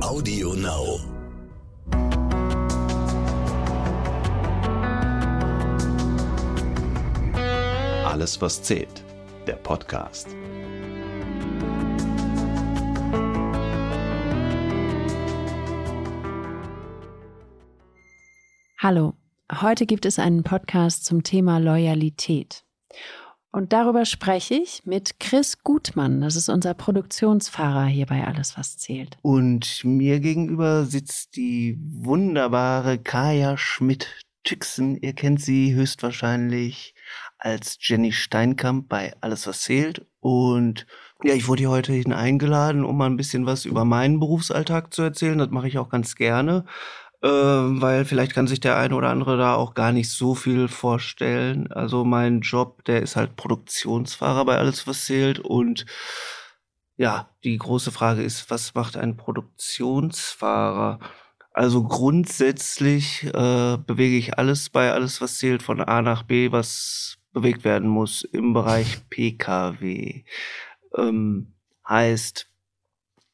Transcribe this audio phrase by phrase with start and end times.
[0.00, 1.00] Audio Now.
[8.06, 9.04] Alles, was zählt.
[9.48, 10.28] Der Podcast.
[18.78, 19.14] Hallo,
[19.60, 22.64] heute gibt es einen Podcast zum Thema Loyalität.
[23.50, 26.20] Und darüber spreche ich mit Chris Gutmann.
[26.20, 29.16] Das ist unser Produktionsfahrer hier bei Alles, was zählt.
[29.22, 34.96] Und mir gegenüber sitzt die wunderbare Kaya Schmidt-Tüxen.
[34.96, 36.94] Ihr kennt sie höchstwahrscheinlich
[37.38, 40.06] als Jenny Steinkamp bei Alles, was zählt.
[40.20, 40.86] Und
[41.24, 44.92] ja, ich wurde hier heute hin eingeladen, um mal ein bisschen was über meinen Berufsalltag
[44.92, 45.38] zu erzählen.
[45.38, 46.64] Das mache ich auch ganz gerne
[47.26, 51.72] weil vielleicht kann sich der eine oder andere da auch gar nicht so viel vorstellen.
[51.72, 55.40] Also mein Job, der ist halt Produktionsfahrer bei alles, was zählt.
[55.40, 55.84] Und
[56.96, 61.00] ja, die große Frage ist, was macht ein Produktionsfahrer?
[61.52, 67.18] Also grundsätzlich äh, bewege ich alles bei alles, was zählt, von A nach B, was
[67.32, 70.22] bewegt werden muss im Bereich PKW.
[70.96, 71.54] Ähm,
[71.88, 72.48] heißt,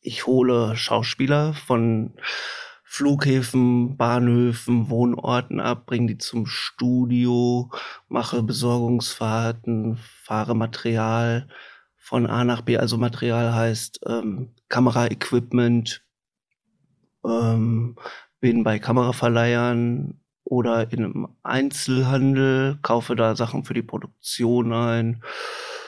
[0.01, 2.15] ich hole Schauspieler von
[2.95, 7.69] Flughäfen, Bahnhöfen, Wohnorten ab, bringe die zum Studio,
[8.06, 11.48] mache Besorgungsfahrten, fahre Material
[11.97, 12.78] von A nach B.
[12.78, 16.05] Also Material heißt ähm, Kameraequipment,
[17.27, 17.97] ähm,
[18.39, 25.20] bin bei Kameraverleihern oder in einem Einzelhandel, kaufe da Sachen für die Produktion ein.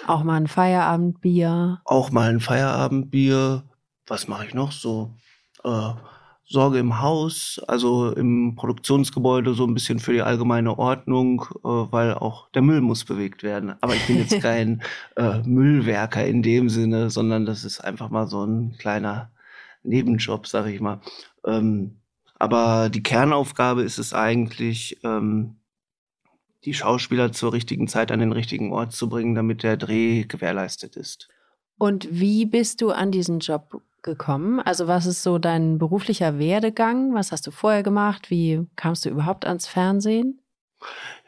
[0.09, 1.83] Auch mal ein Feierabendbier.
[1.85, 3.63] Auch mal ein Feierabendbier.
[4.09, 5.15] Was mache ich noch so?
[5.63, 5.93] Äh,
[6.49, 12.15] Sorge im Haus, also im Produktionsgebäude so ein bisschen für die allgemeine Ordnung, äh, weil
[12.15, 13.75] auch der Müll muss bewegt werden.
[13.81, 14.83] Aber ich bin jetzt kein
[15.17, 19.31] äh, Müllwerker in dem Sinne, sondern das ist einfach mal so ein kleiner
[19.83, 21.01] Nebenjob, sag ich mal.
[21.45, 21.97] Ähm,
[22.39, 25.57] aber die Kernaufgabe ist es eigentlich, ähm,
[26.65, 30.97] die Schauspieler zur richtigen Zeit an den richtigen Ort zu bringen, damit der Dreh gewährleistet
[30.97, 31.29] ist.
[31.79, 34.61] Und wie bist du an diesen Job gekommen?
[34.61, 37.13] Also was ist so dein beruflicher Werdegang?
[37.15, 38.31] Was hast du vorher gemacht?
[38.31, 40.41] Wie kamst du überhaupt ans Fernsehen?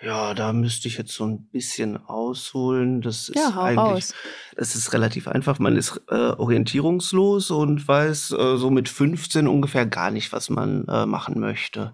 [0.01, 3.01] Ja, da müsste ich jetzt so ein bisschen ausholen.
[3.01, 4.15] Das ist ja, eigentlich, raus.
[4.57, 5.59] das ist relativ einfach.
[5.59, 10.87] Man ist äh, orientierungslos und weiß äh, so mit 15 ungefähr gar nicht, was man
[10.87, 11.93] äh, machen möchte.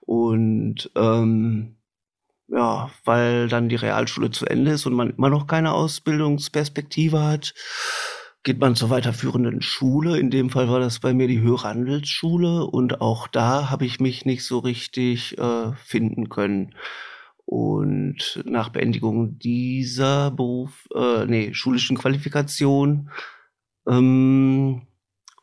[0.00, 1.76] Und ähm,
[2.48, 7.54] ja, weil dann die Realschule zu Ende ist und man immer noch keine Ausbildungsperspektive hat,
[8.42, 10.18] geht man zur weiterführenden Schule.
[10.18, 14.00] In dem Fall war das bei mir die Höhere Handelsschule und auch da habe ich
[14.00, 16.74] mich nicht so richtig äh, finden können.
[17.44, 23.10] Und nach Beendigung dieser Beruf, äh, nee, schulischen Qualifikation
[23.86, 24.82] ähm,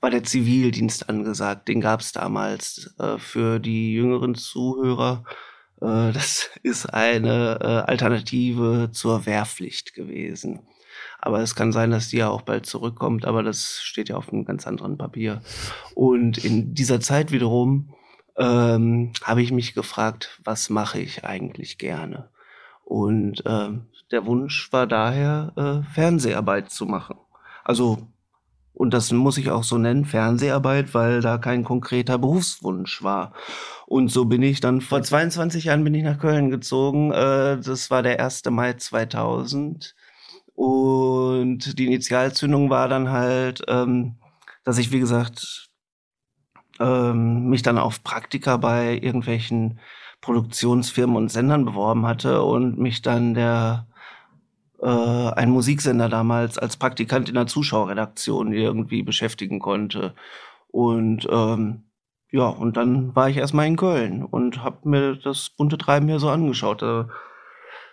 [0.01, 1.67] war der Zivildienst angesagt.
[1.67, 5.23] Den gab es damals äh, für die jüngeren Zuhörer.
[5.81, 10.61] Äh, das ist eine äh, Alternative zur Wehrpflicht gewesen.
[11.21, 14.31] Aber es kann sein, dass die ja auch bald zurückkommt, aber das steht ja auf
[14.31, 15.41] einem ganz anderen Papier.
[15.93, 17.93] Und in dieser Zeit wiederum
[18.37, 22.29] ähm, habe ich mich gefragt, was mache ich eigentlich gerne?
[22.85, 23.69] Und äh,
[24.11, 27.17] der Wunsch war daher, äh, Fernseharbeit zu machen.
[27.63, 28.07] Also,
[28.73, 33.33] und das muss ich auch so nennen, Fernseharbeit, weil da kein konkreter Berufswunsch war.
[33.85, 37.11] Und so bin ich dann vor 22 Jahren bin ich nach Köln gezogen.
[37.11, 38.45] Äh, das war der 1.
[38.45, 39.95] Mai 2000.
[40.59, 44.15] Und die Initialzündung war dann halt, ähm,
[44.65, 45.69] dass ich, wie gesagt,
[46.81, 49.79] ähm, mich dann auf Praktika bei irgendwelchen
[50.19, 53.87] Produktionsfirmen und Sendern beworben hatte und mich dann der
[54.81, 60.13] äh, ein Musiksender damals als Praktikant in der Zuschauerredaktion irgendwie beschäftigen konnte.
[60.67, 61.85] Und ähm,
[62.31, 66.19] ja, und dann war ich erstmal in Köln und habe mir das bunte Treiben hier
[66.19, 66.81] so angeschaut.
[66.81, 67.07] Da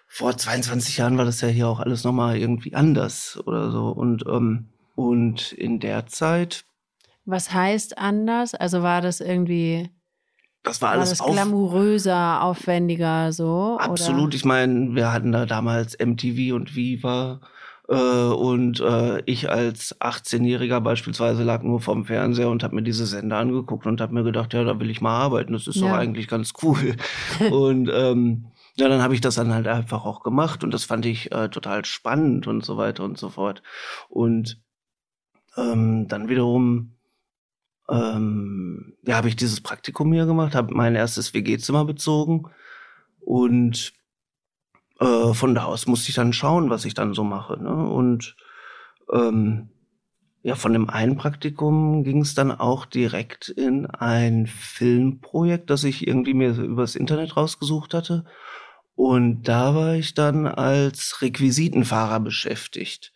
[0.06, 3.88] vor 22 Jahren war das ja hier auch alles nochmal irgendwie anders oder so.
[3.88, 6.64] Und, ähm, und in der Zeit.
[7.24, 8.54] Was heißt anders?
[8.54, 9.90] Also war das irgendwie.
[10.62, 13.78] Das war alles war das glamouröser, aufwendiger, so?
[13.78, 14.28] Absolut.
[14.28, 14.34] Oder?
[14.34, 17.40] Ich meine, wir hatten da damals MTV und Viva.
[17.88, 23.06] Äh, und äh, ich als 18-Jähriger beispielsweise lag nur vorm Fernseher und habe mir diese
[23.06, 25.52] Sender angeguckt und habe mir gedacht, ja, da will ich mal arbeiten.
[25.52, 25.88] Das ist ja.
[25.88, 26.96] doch eigentlich ganz cool.
[27.50, 28.46] und ähm,
[28.78, 31.48] ja, dann habe ich das dann halt einfach auch gemacht und das fand ich äh,
[31.48, 33.62] total spannend und so weiter und so fort.
[34.08, 34.60] Und
[35.56, 36.96] ähm, dann wiederum
[37.88, 42.50] ähm, ja, habe ich dieses Praktikum hier gemacht, habe mein erstes WG-Zimmer bezogen
[43.20, 43.92] und
[45.00, 47.62] äh, von da aus musste ich dann schauen, was ich dann so mache.
[47.62, 47.88] Ne?
[47.88, 48.36] Und
[49.12, 49.70] ähm,
[50.42, 56.06] ja, von dem einen Praktikum ging es dann auch direkt in ein Filmprojekt, das ich
[56.06, 58.24] irgendwie mir übers Internet rausgesucht hatte.
[58.96, 63.12] Und da war ich dann als Requisitenfahrer beschäftigt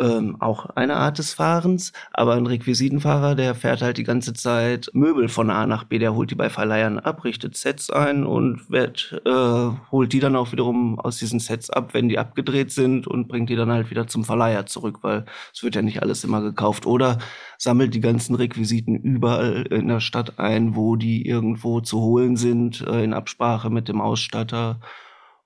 [0.00, 4.90] ähm, auch eine Art des Fahrens, aber ein Requisitenfahrer, der fährt halt die ganze Zeit
[4.94, 8.70] Möbel von A nach B, der holt die bei Verleihern ab, richtet Sets ein und
[8.70, 13.06] wird, äh, holt die dann auch wiederum aus diesen Sets ab, wenn die abgedreht sind
[13.06, 16.24] und bringt die dann halt wieder zum Verleiher zurück, weil es wird ja nicht alles
[16.24, 16.86] immer gekauft.
[16.86, 17.18] Oder
[17.58, 22.80] sammelt die ganzen Requisiten überall in der Stadt ein, wo die irgendwo zu holen sind,
[22.80, 24.80] äh, in Absprache mit dem Ausstatter.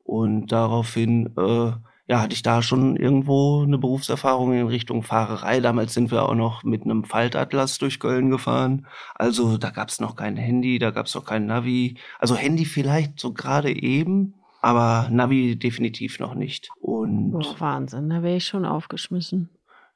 [0.05, 1.73] Und daraufhin äh,
[2.07, 5.61] ja, hatte ich da schon irgendwo eine Berufserfahrung in Richtung Fahrerei.
[5.61, 8.87] Damals sind wir auch noch mit einem Faltatlas durch Köln gefahren.
[9.15, 11.97] Also da gab's noch kein Handy, da gab's noch kein Navi.
[12.19, 16.69] Also Handy vielleicht so gerade eben, aber Navi definitiv noch nicht.
[16.79, 19.49] Und Boah, Wahnsinn, da wäre ich schon aufgeschmissen.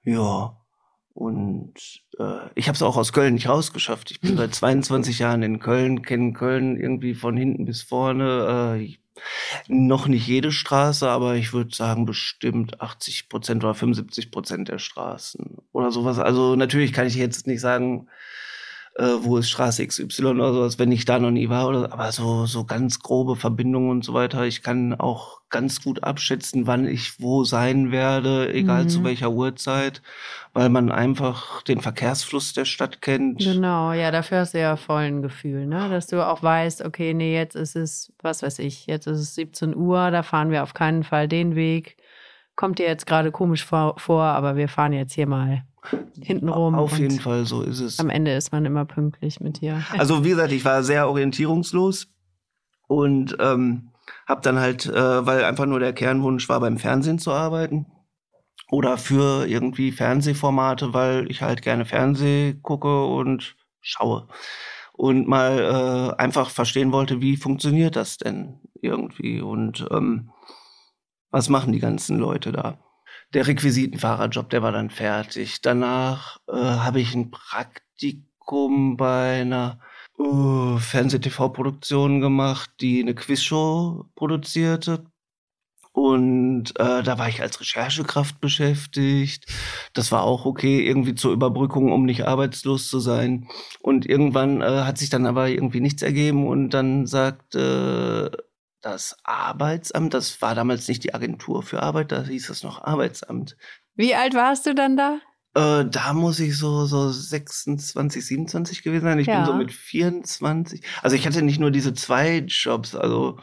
[0.05, 0.57] Ja.
[1.13, 1.75] Und
[2.19, 4.13] äh, ich habe es auch aus Köln nicht rausgeschafft.
[4.13, 8.79] Ich bin seit 22 Jahren in Köln, kenne Köln irgendwie von hinten bis vorne.
[8.79, 8.97] Äh,
[9.69, 14.79] noch nicht jede Straße, aber ich würde sagen bestimmt 80 Prozent oder 75 Prozent der
[14.79, 16.19] Straßen oder sowas.
[16.19, 18.09] Also natürlich kann ich jetzt nicht sagen,
[18.99, 22.11] äh, wo ist Straße XY oder sowas, wenn ich da noch nie war oder, aber
[22.11, 24.45] so, so ganz grobe Verbindungen und so weiter.
[24.45, 28.89] Ich kann auch ganz gut abschätzen, wann ich wo sein werde, egal mhm.
[28.89, 30.03] zu welcher Uhrzeit,
[30.53, 33.39] weil man einfach den Verkehrsfluss der Stadt kennt.
[33.39, 35.89] Genau, ja, dafür hast du ja voll ein Gefühl, ne?
[35.89, 39.35] Dass du auch weißt, okay, nee, jetzt ist es, was weiß ich, jetzt ist es
[39.37, 41.97] 17 Uhr, da fahren wir auf keinen Fall den Weg.
[42.56, 45.62] Kommt dir jetzt gerade komisch vor, vor aber wir fahren jetzt hier mal
[46.20, 46.75] hintenrum.
[46.75, 47.99] Auf jeden Fall, so ist es.
[47.99, 49.85] Am Ende ist man immer pünktlich mit dir.
[49.96, 52.08] Also wie gesagt, ich war sehr orientierungslos
[52.87, 53.90] und ähm,
[54.26, 57.87] habe dann halt, äh, weil einfach nur der Kernwunsch war, beim Fernsehen zu arbeiten
[58.70, 64.29] oder für irgendwie Fernsehformate, weil ich halt gerne Fernseh gucke und schaue
[64.93, 70.31] und mal äh, einfach verstehen wollte, wie funktioniert das denn irgendwie und ähm,
[71.31, 72.79] was machen die ganzen Leute da
[73.35, 75.61] der Requisitenfahrerjob, der war dann fertig.
[75.61, 79.81] Danach äh, habe ich ein Praktikum bei einer
[80.19, 85.05] uh, Fernseh-TV-Produktion gemacht, die eine Quizshow produzierte.
[85.93, 89.47] Und äh, da war ich als Recherchekraft beschäftigt.
[89.95, 93.49] Das war auch okay, irgendwie zur Überbrückung, um nicht arbeitslos zu sein.
[93.81, 98.48] Und irgendwann äh, hat sich dann aber irgendwie nichts ergeben und dann sagte
[98.81, 103.57] das Arbeitsamt, das war damals nicht die Agentur für Arbeit, da hieß es noch Arbeitsamt.
[103.95, 105.21] Wie alt warst du dann da?
[105.55, 109.19] Äh, da muss ich so, so 26, 27 gewesen sein.
[109.19, 109.39] Ich ja.
[109.39, 110.83] bin so mit 24.
[111.03, 113.39] Also ich hatte nicht nur diese zwei Jobs, also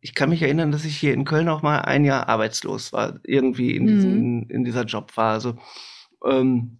[0.00, 3.20] ich kann mich erinnern, dass ich hier in Köln auch mal ein Jahr arbeitslos war,
[3.24, 4.46] irgendwie in, diesen, mhm.
[4.48, 5.56] in dieser Jobphase.
[6.24, 6.79] Ähm,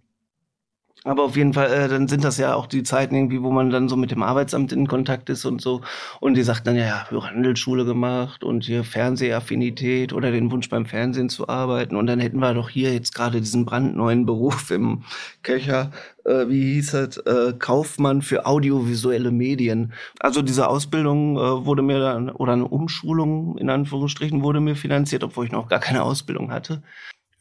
[1.04, 3.70] aber auf jeden Fall, äh, dann sind das ja auch die Zeiten irgendwie, wo man
[3.70, 5.80] dann so mit dem Arbeitsamt in Kontakt ist und so.
[6.20, 10.84] Und die sagt dann, ja, ja, Handelsschule gemacht und hier Fernsehaffinität oder den Wunsch beim
[10.84, 11.96] Fernsehen zu arbeiten.
[11.96, 15.04] Und dann hätten wir doch hier jetzt gerade diesen brandneuen Beruf im
[15.42, 15.90] Köcher,
[16.26, 19.94] äh, wie hieß es, äh, Kaufmann für audiovisuelle Medien.
[20.18, 25.24] Also diese Ausbildung äh, wurde mir dann, oder eine Umschulung in Anführungsstrichen wurde mir finanziert,
[25.24, 26.82] obwohl ich noch gar keine Ausbildung hatte.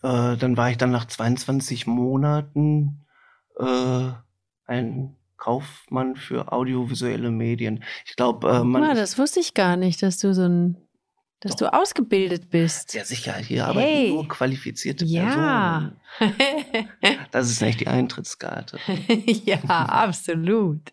[0.02, 3.06] Äh, dann war ich dann nach 22 Monaten
[3.60, 4.12] äh,
[4.66, 7.84] ein Kaufmann für audiovisuelle Medien.
[8.06, 8.84] Ich glaube, äh, man.
[8.84, 10.78] Ja, das wusste ich gar nicht, dass du so ein,
[11.40, 11.72] dass Doch.
[11.72, 12.94] du ausgebildet bist.
[12.94, 13.34] Ja, sicher.
[13.36, 14.10] Hier arbeiten hey.
[14.10, 15.94] nur qualifizierte ja.
[16.20, 16.88] Personen.
[17.32, 18.78] das ist nicht die Eintrittskarte.
[19.46, 20.92] ja, absolut.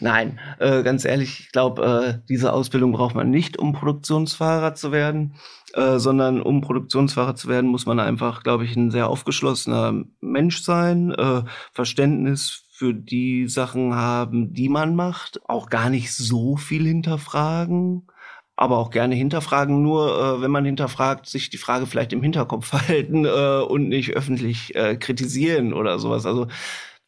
[0.00, 1.84] Nein, äh, ganz ehrlich, ich glaube,
[2.22, 5.34] äh, diese Ausbildung braucht man nicht, um Produktionsfahrer zu werden,
[5.74, 10.62] äh, sondern um Produktionsfahrer zu werden, muss man einfach, glaube ich, ein sehr aufgeschlossener Mensch
[10.62, 11.42] sein, äh,
[11.72, 18.06] Verständnis für die Sachen haben, die man macht, auch gar nicht so viel hinterfragen
[18.54, 19.82] aber auch gerne hinterfragen.
[19.82, 24.10] Nur äh, wenn man hinterfragt, sich die Frage vielleicht im Hinterkopf halten äh, und nicht
[24.10, 26.26] öffentlich kritisieren oder sowas.
[26.26, 26.46] Also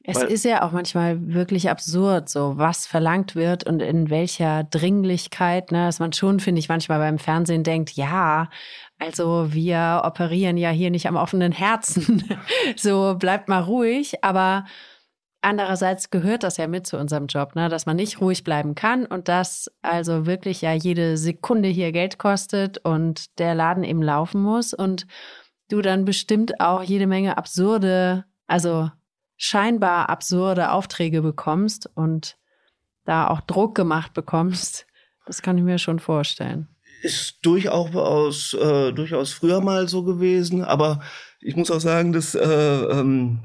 [0.07, 4.65] es Weil, ist ja auch manchmal wirklich absurd, so was verlangt wird und in welcher
[4.65, 8.51] Dringlichkeit, ne, dass man schon, finde ich, manchmal beim Fernsehen denkt, ja,
[8.99, 12.23] also wir operieren ja hier nicht am offenen Herzen.
[12.77, 14.67] so bleibt mal ruhig, aber
[15.41, 19.07] andererseits gehört das ja mit zu unserem Job, ne, dass man nicht ruhig bleiben kann
[19.07, 24.43] und dass also wirklich ja jede Sekunde hier Geld kostet und der Laden eben laufen
[24.43, 25.07] muss und
[25.71, 28.91] du dann bestimmt auch jede Menge absurde, also
[29.45, 32.39] scheinbar absurde Aufträge bekommst und
[33.05, 34.87] da auch Druck gemacht bekommst,
[35.27, 36.69] das kann ich mir schon vorstellen.
[37.03, 41.01] ist durchaus, äh, durchaus früher mal so gewesen, aber
[41.41, 43.41] ich muss auch sagen, dass äh, ähm,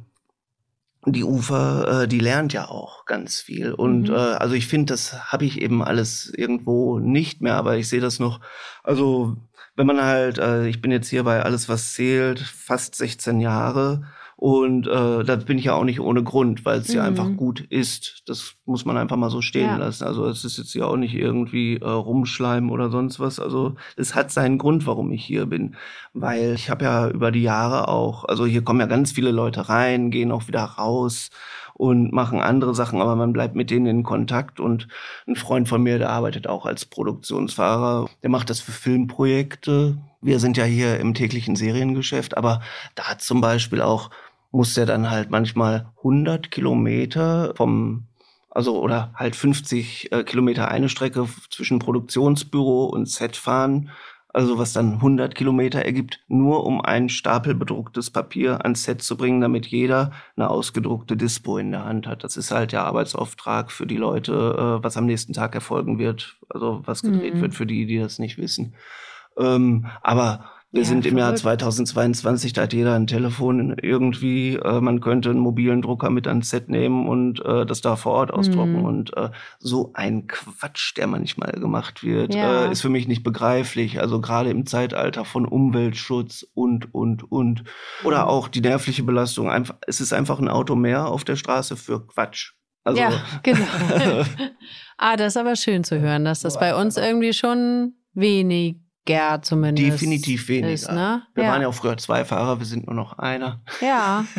[1.06, 3.74] die Ufer, äh, die lernt ja auch ganz viel.
[3.74, 4.16] Und mhm.
[4.16, 8.00] äh, also ich finde, das habe ich eben alles irgendwo nicht mehr, aber ich sehe
[8.00, 8.40] das noch.
[8.84, 9.36] Also
[9.76, 14.08] wenn man halt, äh, ich bin jetzt hier bei alles, was zählt, fast 16 Jahre.
[14.40, 16.96] Und äh, da bin ich ja auch nicht ohne Grund, weil es mhm.
[16.96, 18.24] ja einfach gut ist.
[18.26, 19.76] Das muss man einfach mal so stehen ja.
[19.76, 20.06] lassen.
[20.06, 23.42] Also es ist jetzt ja auch nicht irgendwie äh, rumschleimen oder sonst was.
[23.42, 25.76] Also es hat seinen Grund, warum ich hier bin.
[26.14, 29.68] Weil ich habe ja über die Jahre auch, also hier kommen ja ganz viele Leute
[29.68, 31.32] rein, gehen auch wieder raus
[31.74, 34.62] und machen andere Sachen, aber man bleibt mit denen in Kontakt.
[34.62, 34.88] Und
[35.28, 39.98] ein Freund von mir, der arbeitet auch als Produktionsfahrer, der macht das für Filmprojekte.
[40.22, 42.62] Wir sind ja hier im täglichen Seriengeschäft, aber
[42.96, 44.10] da hat zum Beispiel auch
[44.52, 48.06] muss der dann halt manchmal 100 Kilometer vom
[48.50, 53.92] also oder halt 50 äh, Kilometer eine Strecke zwischen Produktionsbüro und Set fahren,
[54.32, 59.18] also was dann 100 Kilometer ergibt, nur um ein Stapel bedrucktes Papier ans Set zu
[59.18, 62.24] bringen, damit jeder eine ausgedruckte Dispo in der Hand hat.
[62.24, 66.38] Das ist halt der Arbeitsauftrag für die Leute, äh, was am nächsten Tag erfolgen wird,
[66.50, 67.42] also was gedreht mhm.
[67.42, 68.76] wird für die, die das nicht wissen.
[69.38, 74.56] Ähm, aber wir ja, sind im Jahr 2022, da hat jeder ein Telefon irgendwie.
[74.56, 78.12] Äh, man könnte einen mobilen Drucker mit ans Set nehmen und äh, das da vor
[78.12, 78.80] Ort ausdrucken.
[78.80, 78.86] Mhm.
[78.86, 82.66] Und äh, so ein Quatsch, der manchmal gemacht wird, ja.
[82.66, 84.00] äh, ist für mich nicht begreiflich.
[84.00, 87.64] Also gerade im Zeitalter von Umweltschutz und, und, und.
[88.04, 89.50] Oder auch die nervliche Belastung.
[89.50, 92.54] Einfach, es ist einfach ein Auto mehr auf der Straße für Quatsch.
[92.84, 93.12] Also, ja,
[93.42, 93.66] genau.
[94.98, 99.46] ah, das ist aber schön zu hören, dass das bei uns irgendwie schon wenig Gerd
[99.46, 99.88] zumindest.
[99.88, 100.74] Definitiv weniger.
[100.74, 101.24] Ist, ne?
[101.34, 101.52] Wir ja.
[101.52, 103.62] waren ja auch früher zwei Fahrer, wir sind nur noch einer.
[103.82, 104.26] Ja.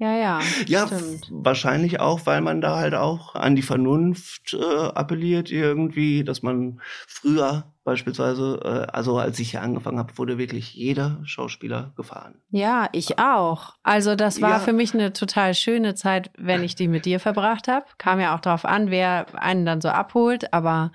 [0.00, 0.40] Ja, ja.
[0.66, 1.28] ja, stimmt.
[1.30, 6.80] wahrscheinlich auch, weil man da halt auch an die Vernunft äh, appelliert irgendwie, dass man
[7.06, 12.40] früher beispielsweise, äh, also als ich hier angefangen habe, wurde wirklich jeder Schauspieler gefahren.
[12.50, 13.74] Ja, ich auch.
[13.82, 14.58] Also das war ja.
[14.60, 17.84] für mich eine total schöne Zeit, wenn ich die mit dir verbracht habe.
[17.98, 20.92] Kam ja auch darauf an, wer einen dann so abholt, aber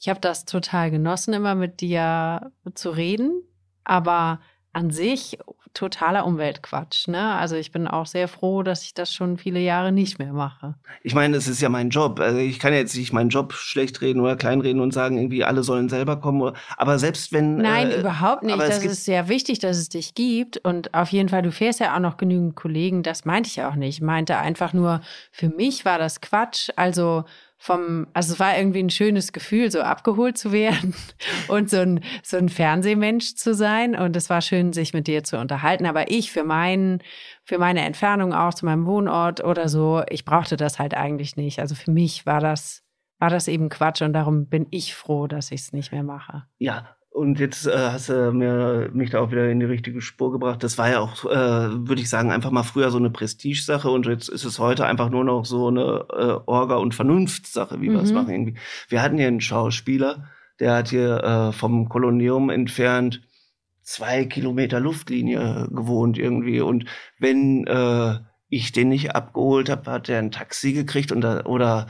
[0.00, 3.42] ich habe das total genossen, immer mit dir zu reden,
[3.84, 4.40] aber
[4.72, 5.38] an sich
[5.74, 7.06] totaler Umweltquatsch.
[7.06, 7.34] Ne?
[7.34, 10.74] Also ich bin auch sehr froh, dass ich das schon viele Jahre nicht mehr mache.
[11.02, 12.18] Ich meine, es ist ja mein Job.
[12.18, 15.62] Also ich kann jetzt nicht meinen Job schlecht reden oder kleinreden und sagen, irgendwie alle
[15.62, 16.56] sollen selber kommen.
[16.76, 17.56] Aber selbst wenn.
[17.56, 18.58] Nein, äh, überhaupt nicht.
[18.58, 20.56] Das ist sehr wichtig, dass es dich gibt.
[20.58, 23.02] Und auf jeden Fall, du fährst ja auch noch genügend Kollegen.
[23.02, 23.98] Das meinte ich auch nicht.
[23.98, 26.70] Ich meinte einfach nur, für mich war das Quatsch.
[26.74, 27.24] Also
[27.62, 30.94] vom, also es war irgendwie ein schönes Gefühl, so abgeholt zu werden
[31.48, 33.94] und so ein, so ein Fernsehmensch zu sein.
[33.94, 35.84] Und es war schön, sich mit dir zu unterhalten.
[35.84, 37.02] Aber ich für meinen,
[37.44, 41.60] für meine Entfernung auch zu meinem Wohnort oder so, ich brauchte das halt eigentlich nicht.
[41.60, 42.82] Also für mich war das,
[43.18, 46.44] war das eben Quatsch und darum bin ich froh, dass ich es nicht mehr mache.
[46.56, 50.30] Ja, und jetzt äh, hast du mir, mich da auch wieder in die richtige Spur
[50.30, 50.62] gebracht.
[50.62, 54.06] Das war ja auch, äh, würde ich sagen, einfach mal früher so eine Prestigesache und
[54.06, 57.94] jetzt ist es heute einfach nur noch so eine äh, Orga- und Vernunftssache, wie mhm.
[57.94, 58.54] wir es machen irgendwie.
[58.88, 60.28] Wir hatten hier einen Schauspieler,
[60.60, 63.22] der hat hier äh, vom Kolonium entfernt
[63.82, 66.60] zwei Kilometer Luftlinie gewohnt irgendwie.
[66.60, 66.84] Und
[67.18, 71.88] wenn äh, ich den nicht abgeholt habe, hat er ein Taxi gekriegt und da, oder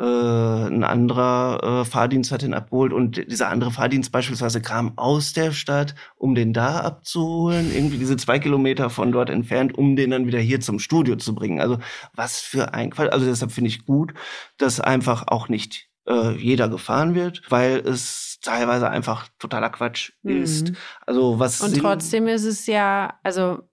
[0.00, 5.34] äh, ein anderer äh, Fahrdienst hat ihn abgeholt und dieser andere Fahrdienst beispielsweise kam aus
[5.34, 10.10] der Stadt, um den da abzuholen, irgendwie diese zwei Kilometer von dort entfernt, um den
[10.10, 11.60] dann wieder hier zum Studio zu bringen.
[11.60, 11.78] Also
[12.14, 13.12] was für ein Quatsch.
[13.12, 14.14] Also deshalb finde ich gut,
[14.56, 20.42] dass einfach auch nicht äh, jeder gefahren wird, weil es teilweise einfach totaler Quatsch mhm.
[20.42, 20.72] ist.
[21.06, 23.68] Also was und trotzdem ist es ja, also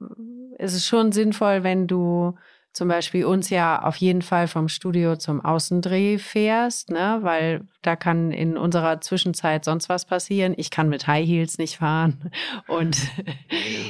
[0.59, 2.35] ist es schon sinnvoll, wenn du
[2.73, 7.19] zum Beispiel uns ja auf jeden Fall vom Studio zum Außendreh fährst, ne?
[7.21, 10.53] weil da kann in unserer Zwischenzeit sonst was passieren.
[10.57, 12.31] Ich kann mit High Heels nicht fahren
[12.67, 12.97] und,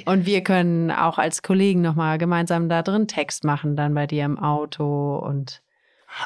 [0.05, 4.25] und wir können auch als Kollegen nochmal gemeinsam da drin Text machen, dann bei dir
[4.25, 5.61] im Auto und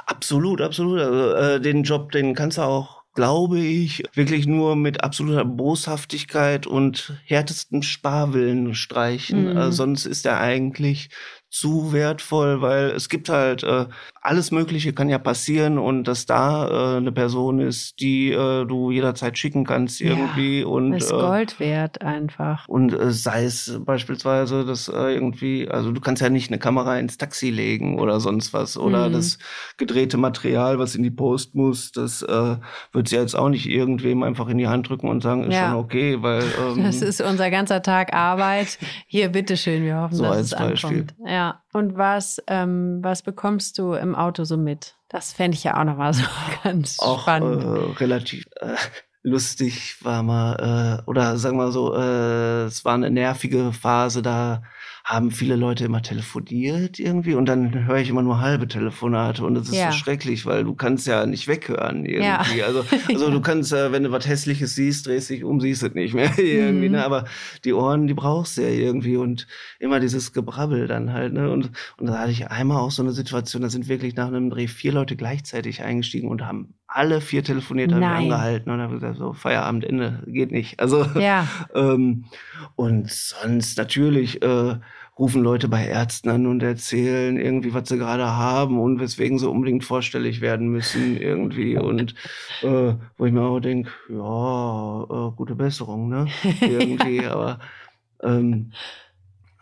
[0.05, 1.00] Absolut, absolut.
[1.00, 6.65] Also, äh, den Job, den kannst du auch glaube ich, wirklich nur mit absoluter Boshaftigkeit
[6.65, 9.51] und härtesten Sparwillen streichen.
[9.51, 9.58] Mhm.
[9.58, 11.10] Äh, sonst ist er eigentlich
[11.51, 13.86] zu wertvoll, weil es gibt halt äh,
[14.22, 18.89] alles Mögliche kann ja passieren und dass da äh, eine Person ist, die äh, du
[18.89, 22.67] jederzeit schicken kannst irgendwie ja, und ist äh, Gold wert einfach.
[22.70, 26.98] Und äh, sei es beispielsweise, dass äh, irgendwie, also du kannst ja nicht eine Kamera
[26.98, 29.13] ins Taxi legen oder sonst was oder mhm.
[29.13, 29.38] das
[29.75, 34.48] gedrehte Material, was in die Post muss, das wird sie jetzt auch nicht irgendwem einfach
[34.48, 35.72] in die Hand drücken und sagen, ist ja.
[35.72, 38.77] schon okay, weil ähm, das ist unser ganzer Tag Arbeit.
[39.08, 40.89] Hier, bitteschön, wir hoffen, so dass es Beispiel.
[40.89, 41.15] ankommt.
[41.25, 41.40] Ja.
[41.41, 41.63] Ja.
[41.74, 44.95] Und was, ähm, was bekommst du im Auto so mit?
[45.10, 46.24] Das fände ich ja auch nochmal so
[46.63, 47.63] ganz auch, spannend.
[47.63, 48.45] Äh, relativ.
[48.60, 48.75] Äh,
[49.24, 54.62] lustig war mal, äh, oder sagen wir so, äh, es war eine nervige Phase, da
[55.03, 59.55] haben viele Leute immer telefoniert irgendwie und dann höre ich immer nur halbe Telefonate und
[59.55, 59.91] das ist Ja.
[59.91, 62.22] so schrecklich, weil du kannst ja nicht weghören irgendwie.
[62.58, 62.65] Ja.
[62.65, 65.93] Also, also du kannst, äh, wenn du was Hässliches siehst, drehst dich um, siehst es
[65.93, 66.93] nicht mehr irgendwie, Mhm.
[66.96, 67.05] ne?
[67.05, 67.25] Aber
[67.65, 69.48] die Ohren, die brauchst du ja irgendwie und
[69.79, 71.50] immer dieses Gebrabbel dann halt, ne?
[71.51, 74.50] Und, und da hatte ich einmal auch so eine Situation, da sind wirklich nach einem
[74.50, 78.93] Dreh vier Leute gleichzeitig eingestiegen und haben alle vier telefoniert, haben wir angehalten und haben
[78.93, 80.79] gesagt, so Feierabend, Ende, geht nicht.
[80.79, 81.48] Also Ja.
[81.74, 82.25] ähm,
[82.75, 84.75] und sonst natürlich äh,
[85.17, 89.50] rufen Leute bei Ärzten an und erzählen irgendwie, was sie gerade haben und weswegen sie
[89.50, 91.77] unbedingt vorstellig werden müssen irgendwie.
[91.77, 92.15] Und
[92.63, 96.27] äh, wo ich mir auch denke, ja, äh, gute Besserung, ne?
[96.62, 97.60] Irgendwie, aber
[98.24, 98.71] ähm,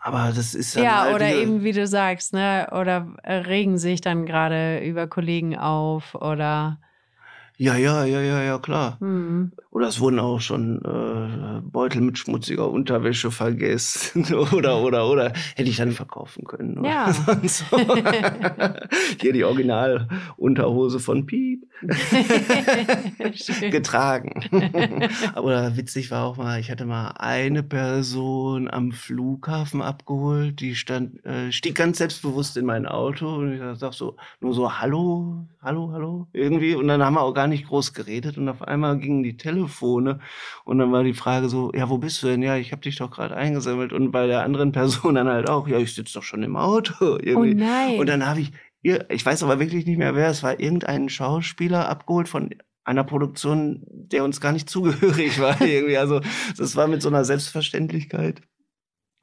[0.02, 2.68] aber das ist dann Ja, halt oder eben, wie du sagst, ne?
[2.72, 6.80] Oder äh, regen sich dann gerade über Kollegen auf oder
[7.60, 8.96] Ja, ja, ja, ja, ja, klar.
[9.00, 9.52] hm.
[9.72, 14.34] Oder es wurden auch schon äh, Beutel mit schmutziger Unterwäsche vergessen.
[14.52, 15.32] oder, oder, oder.
[15.54, 16.78] Hätte ich dann verkaufen können.
[16.78, 17.12] Oder Ja.
[17.26, 17.78] sonst so.
[19.20, 21.66] Hier die Original-Unterhose von Piep.
[23.70, 24.44] Getragen.
[25.34, 31.24] Aber witzig war auch mal, ich hatte mal eine Person am Flughafen abgeholt, die stand,
[31.24, 35.90] äh, stieg ganz selbstbewusst in mein Auto und ich sag so, nur so, hallo, hallo,
[35.92, 36.74] hallo, irgendwie.
[36.74, 40.20] Und dann haben wir auch gar nicht groß geredet und auf einmal gingen die Telefone
[40.64, 42.42] und dann war die Frage so, ja, wo bist du denn?
[42.42, 45.68] Ja, ich habe dich doch gerade eingesammelt und bei der anderen Person dann halt auch,
[45.68, 46.94] ja, ich sitze doch schon im Auto.
[47.10, 47.54] Oh Irgendwie.
[47.54, 47.98] nein.
[47.98, 48.52] Und dann habe ich,
[48.82, 52.50] ich weiß aber wirklich nicht mehr wer, es war irgendein Schauspieler abgeholt von
[52.84, 55.96] einer Produktion, der uns gar nicht zugehörig war irgendwie.
[55.96, 56.20] Also
[56.56, 58.42] das war mit so einer Selbstverständlichkeit.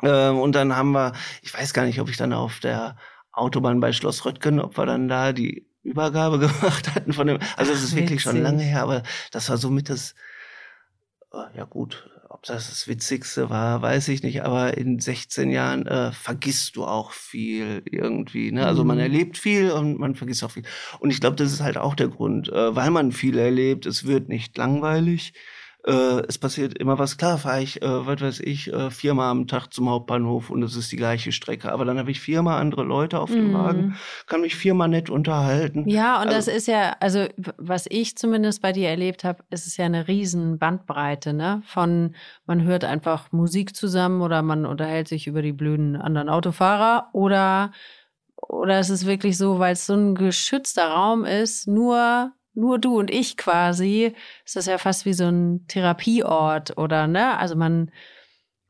[0.04, 2.98] Ähm, und dann haben wir, ich weiß gar nicht, ob ich dann auf der
[3.32, 7.40] Autobahn bei Schloss Röttgen, ob wir dann da die Übergabe gemacht hatten von dem.
[7.58, 8.44] Also es ist wirklich schon Witzig.
[8.44, 10.14] lange her, aber das war somit das,
[11.34, 15.88] äh, ja gut, ob das das Witzigste war, weiß ich nicht, aber in 16 Jahren
[15.88, 18.52] äh, vergisst du auch viel irgendwie.
[18.52, 18.66] Ne?
[18.68, 19.04] Also man Mhm.
[19.04, 20.64] erlebt viel und man vergisst auch viel.
[21.00, 24.06] Und ich glaube, das ist halt auch der Grund, äh, weil man viel erlebt, es
[24.06, 25.34] wird nicht langweilig.
[25.88, 27.18] Äh, es passiert immer was.
[27.18, 30.76] Klar fahre ich, äh, was weiß ich, äh, viermal am Tag zum Hauptbahnhof und es
[30.76, 31.72] ist die gleiche Strecke.
[31.72, 33.54] Aber dann habe ich viermal andere Leute auf dem Mhm.
[33.54, 33.96] Wagen,
[34.26, 35.88] kann mich viermal nett unterhalten.
[35.88, 37.26] Ja, und das Also- ist ja, also
[37.58, 41.62] was ich zumindest bei dir erlebt habe, ist es ja eine riesen Bandbreite, ne?
[41.66, 47.10] Von man hört einfach Musik zusammen oder man unterhält sich über die blöden anderen Autofahrer
[47.14, 47.72] oder
[48.50, 52.98] oder es ist wirklich so, weil es so ein geschützter Raum ist, nur nur du
[53.00, 57.38] und ich quasi, ist das ja fast wie so ein Therapieort oder ne?
[57.38, 57.92] Also man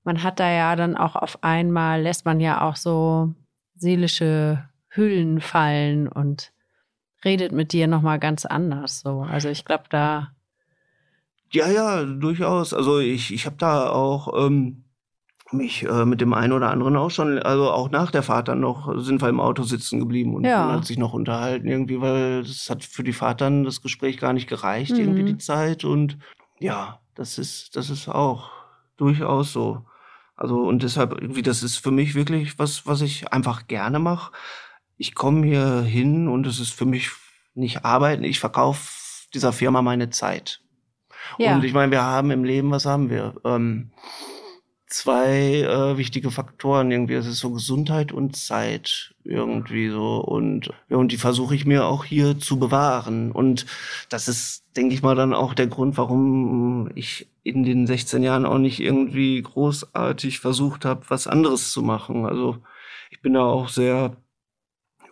[0.03, 3.33] man hat da ja dann auch auf einmal lässt man ja auch so
[3.75, 6.51] seelische Hüllen fallen und
[7.25, 9.21] redet mit dir noch mal ganz anders so.
[9.21, 10.31] Also ich glaube da
[11.51, 12.73] Ja, ja, durchaus.
[12.73, 14.83] Also ich, ich habe da auch ähm,
[15.51, 18.59] mich äh, mit dem einen oder anderen auch schon, also auch nach der Fahrt dann
[18.59, 20.65] noch, sind wir im Auto sitzen geblieben und Ja.
[20.65, 24.17] man hat sich noch unterhalten irgendwie, weil es hat für die Fahrt dann das Gespräch
[24.17, 24.99] gar nicht gereicht, Mhm.
[24.99, 25.85] irgendwie die Zeit.
[25.85, 26.17] Und
[26.59, 28.49] ja, das ist, das ist auch
[28.97, 29.85] durchaus so.
[30.35, 34.31] Also und deshalb irgendwie, das ist für mich wirklich was, was ich einfach gerne mache.
[34.97, 37.11] Ich komme hier hin und es ist für mich
[37.55, 38.23] nicht arbeiten.
[38.23, 38.91] Ich verkaufe
[39.33, 40.59] dieser Firma meine Zeit.
[41.39, 43.35] ja Und ich meine, wir haben im Leben, was haben wir?
[43.45, 43.91] Ähm,
[44.87, 47.13] zwei äh, wichtige Faktoren irgendwie.
[47.13, 50.17] Es ist so Gesundheit und Zeit irgendwie so.
[50.17, 53.31] Und, ja, und die versuche ich mir auch hier zu bewahren.
[53.31, 53.65] Und
[54.09, 58.45] das ist, denke ich mal, dann auch der Grund, warum ich in den 16 Jahren
[58.45, 62.25] auch nicht irgendwie großartig versucht habe, was anderes zu machen.
[62.25, 62.57] Also
[63.11, 64.15] ich bin da auch sehr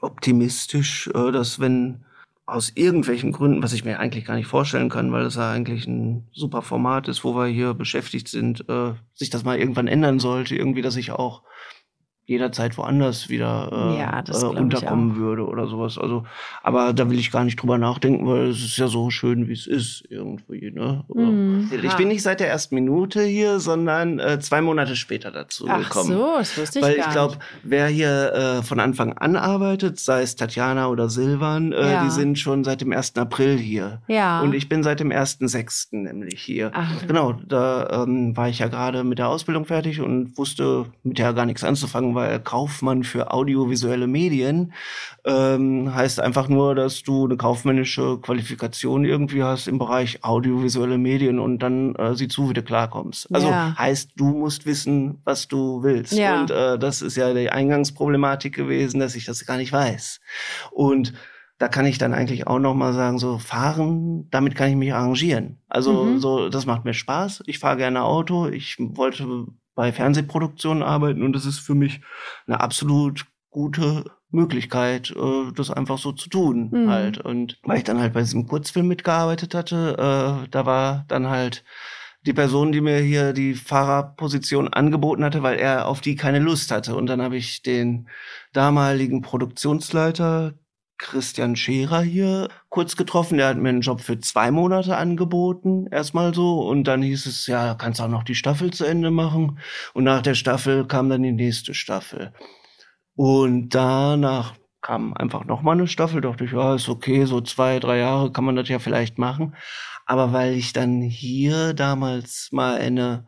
[0.02, 2.06] optimistisch, äh, dass wenn
[2.48, 5.88] aus irgendwelchen Gründen, was ich mir eigentlich gar nicht vorstellen kann, weil es ja eigentlich
[5.88, 10.20] ein super Format ist, wo wir hier beschäftigt sind, äh, sich das mal irgendwann ändern
[10.20, 11.42] sollte, irgendwie, dass ich auch
[12.26, 15.98] jederzeit woanders wieder äh, Ja, äh, unterkommen würde oder sowas.
[15.98, 16.24] Also,
[16.64, 19.54] aber da will ich gar nicht drüber nachdenken, weil es ist ja so schön, wie
[19.54, 20.72] es ist irgendwie.
[20.72, 21.04] Ne?
[21.14, 21.70] Mhm.
[21.84, 25.78] Ich bin nicht seit der ersten Minute hier, sondern äh, zwei Monate später dazu Ach
[25.84, 26.10] gekommen.
[26.10, 30.00] so, das wusste ich Weil gar ich glaube, wer hier äh, von Anfang an arbeitet,
[30.00, 32.04] sei es Tatjana oder Silvan, äh, Ja.
[32.04, 33.18] die sind schon seit dem 1.
[33.18, 34.02] April hier.
[34.08, 34.42] Ja.
[34.42, 35.88] Und ich bin seit dem 1.6.
[35.92, 36.72] nämlich hier.
[36.74, 37.06] Ach.
[37.08, 41.34] Genau, da ähm, war ich ja gerade mit der Ausbildung fertig und wusste mit der
[41.34, 44.74] gar nichts anzufangen, weil Kaufmann für audiovisuelle Medien
[45.26, 51.40] ähm, heißt einfach nur, dass du eine kaufmännische Qualifikation irgendwie hast im Bereich audiovisuelle Medien
[51.40, 53.28] und dann äh, sieh zu, wie du klarkommst.
[53.34, 53.76] Also Ja.
[53.78, 56.14] heißt, du musst wissen, was du willst.
[56.14, 56.42] Ja.
[56.42, 60.20] Und äh, das ist ja die Eingangsproblematik gewesen, dass ich das gar nicht weiß.
[60.72, 61.14] Und
[61.58, 64.94] da kann ich dann eigentlich auch noch mal sagen, so fahren, damit kann ich mich
[64.94, 65.60] arrangieren.
[65.70, 66.18] Also Mhm.
[66.20, 67.44] so, das macht mir Spaß.
[67.46, 68.48] Ich fahre gerne Auto.
[68.48, 72.02] Ich wollte bei Fernsehproduktionen arbeiten und das ist für mich
[72.48, 76.90] eine absolut gute Möglichkeit, äh, das einfach so zu tun Mhm.
[76.90, 77.18] halt.
[77.20, 79.94] Und weil ich dann halt bei diesem Kurzfilm mitgearbeitet hatte,
[80.46, 81.64] äh, da war dann halt
[82.26, 86.72] die Person, die mir hier die Fahrerposition angeboten hatte, weil er auf die keine Lust
[86.72, 86.96] hatte.
[86.96, 88.10] Und dann habe ich den
[88.52, 90.54] damaligen Produktionsleiter
[90.98, 93.38] Christian Scherer hier kurz getroffen.
[93.38, 96.62] Der hat mir einen Job für zwei Monate angeboten, erstmal so.
[96.62, 99.60] Und dann hieß es, ja, kannst auch noch die Staffel zu Ende machen.
[99.94, 102.34] Und nach der Staffel kam dann die nächste Staffel.
[103.16, 106.22] Und danach kam einfach noch mal eine Staffel.
[106.22, 109.56] Dachte ich, ja, ist okay, so zwei, drei Jahre kann man das ja vielleicht machen.
[110.06, 113.26] Aber weil ich dann hier damals mal eine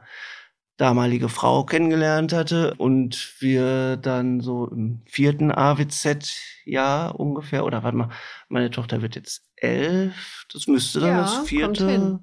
[0.77, 8.09] damalige Frau kennengelernt hatte und wir dann so im vierten AWZ-Jahr ungefähr, oder warte mal,
[8.47, 12.19] meine Tochter wird jetzt elf, das müsste dann Ja, das vierte.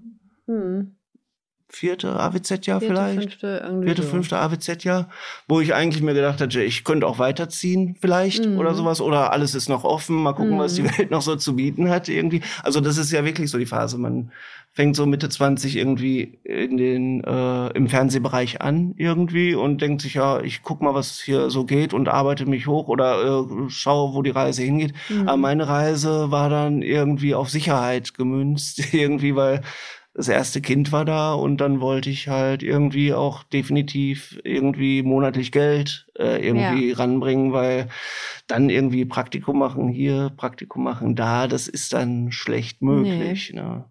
[0.46, 0.96] Hm.
[1.76, 3.20] Vierte AWZ-Jahr vielleicht?
[3.40, 4.08] fünfte, vierte, so.
[4.08, 5.08] fünfte AWZ-Jahr,
[5.48, 8.58] wo ich eigentlich mir gedacht hatte, ich könnte auch weiterziehen vielleicht Mhm.
[8.58, 10.98] oder sowas oder alles ist noch offen, mal gucken, was die Mhm.
[10.98, 12.42] Welt noch so zu bieten hat irgendwie.
[12.62, 14.30] Also das ist ja wirklich so die Phase, man
[14.72, 20.14] fängt so Mitte 20 irgendwie in den äh, im Fernsehbereich an irgendwie und denkt sich
[20.14, 24.14] ja, ich guck mal, was hier so geht und arbeite mich hoch oder äh, schaue,
[24.14, 24.92] wo die Reise hingeht.
[25.08, 25.28] Mhm.
[25.28, 29.60] Aber meine Reise war dann irgendwie auf Sicherheit gemünzt irgendwie, weil
[30.14, 35.50] das erste Kind war da und dann wollte ich halt irgendwie auch definitiv irgendwie monatlich
[35.50, 37.88] Geld äh, irgendwie ranbringen, weil
[38.46, 43.52] dann irgendwie Praktikum machen hier, Praktikum machen da, das ist dann schlecht möglich.
[43.54, 43.86] Ne?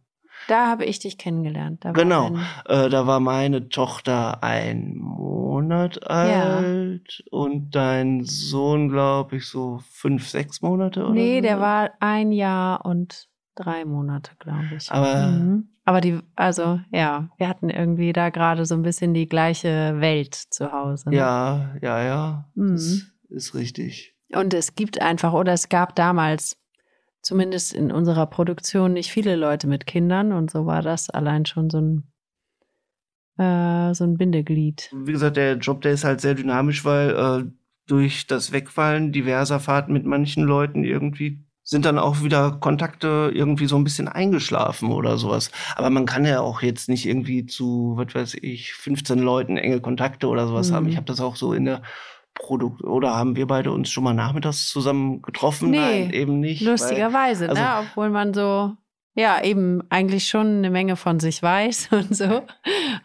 [0.48, 1.84] Da habe ich dich kennengelernt.
[1.86, 2.32] Da Genau.
[2.66, 10.28] Äh, da war meine Tochter ein Monat alt und dein Sohn, glaube ich, so fünf,
[10.30, 11.42] sechs Monate oder Nee, so.
[11.42, 14.92] der war ein Jahr und drei Monate, glaube ich.
[14.92, 15.70] Aber- mhm.
[15.86, 20.36] Aber die, also ja, wir hatten irgendwie da gerade so ein bisschen die gleiche Welt
[20.36, 21.10] zu Hause.
[21.10, 21.18] ne?
[21.18, 22.50] Ja, ja, ja.
[22.56, 22.76] Mhm.
[22.76, 24.16] Das ist richtig.
[24.34, 26.58] Und es gibt einfach, oder es gab damals,
[27.22, 31.70] zumindest in unserer Produktion, nicht viele Leute mit Kindern und so war das allein schon
[31.70, 32.04] so ein,
[33.38, 34.90] äh, so ein Bindeglied.
[34.94, 37.52] Wie gesagt, der Job, der ist halt sehr dynamisch, weil äh,
[37.88, 43.68] durch das Wegfallen diverser Fahrten mit manchen Leuten irgendwie sind dann auch wieder Kontakte irgendwie
[43.68, 45.50] so ein bisschen eingeschlafen oder sowas.
[45.76, 49.80] Aber man kann ja auch jetzt nicht irgendwie zu, was weiß ich, 15 Leuten enge
[49.80, 50.76] Kontakte oder sowas Mhm.
[50.76, 50.88] haben.
[50.90, 51.82] Ich habe das auch so in der
[52.34, 55.70] Produkt oder haben wir beide uns schon mal nachmittags zusammen getroffen?
[55.70, 56.62] Nee, Nein, eben nicht.
[56.66, 57.70] weil- Lustigerweise, also- ne?
[57.90, 58.74] Obwohl man so,
[59.16, 62.42] ja, eben eigentlich schon eine Menge von sich weiß und so.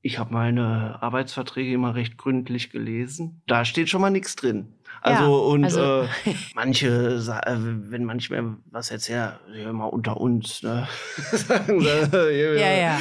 [0.00, 3.42] ich habe meine Arbeitsverträge immer recht gründlich gelesen.
[3.46, 4.74] Da steht schon mal nichts drin.
[5.02, 10.62] Also, Ja, und also- Äh, manche, äh, wenn manchmal was erzählen, ja, mal unter uns,
[10.62, 10.86] ne?
[12.58, 12.98] Ja, ja.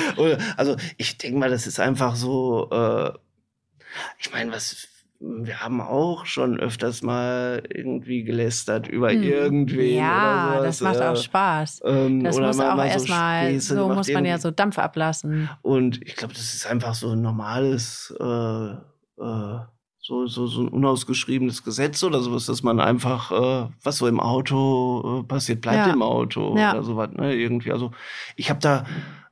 [0.58, 3.12] Also, ich denke mal, das ist einfach so, äh,
[4.20, 4.88] ich meine, was,
[5.20, 9.24] wir haben auch schon öfters mal irgendwie gelästert über Hm.
[9.24, 10.64] irgendwen Ja, oder sowas.
[10.66, 11.82] das macht auch Spaß.
[11.86, 14.78] ähm, Das oder muss auch mal so erstmal, so gemacht muss man ja so Dampf
[14.78, 15.50] ablassen.
[15.64, 19.60] Und ich glaube, das ist einfach so ein normales, äh, äh,
[20.08, 24.22] so, so, so ein unausgeschriebenes Gesetz oder sowas, dass man einfach, äh, was so im
[24.22, 25.94] Auto äh, passiert, bleibt Ja.
[25.94, 26.72] im Auto Ja.
[26.72, 27.36] oder sowas, ne?
[27.36, 27.74] Irgendwie.
[27.74, 27.92] Also
[28.38, 28.86] ich habe da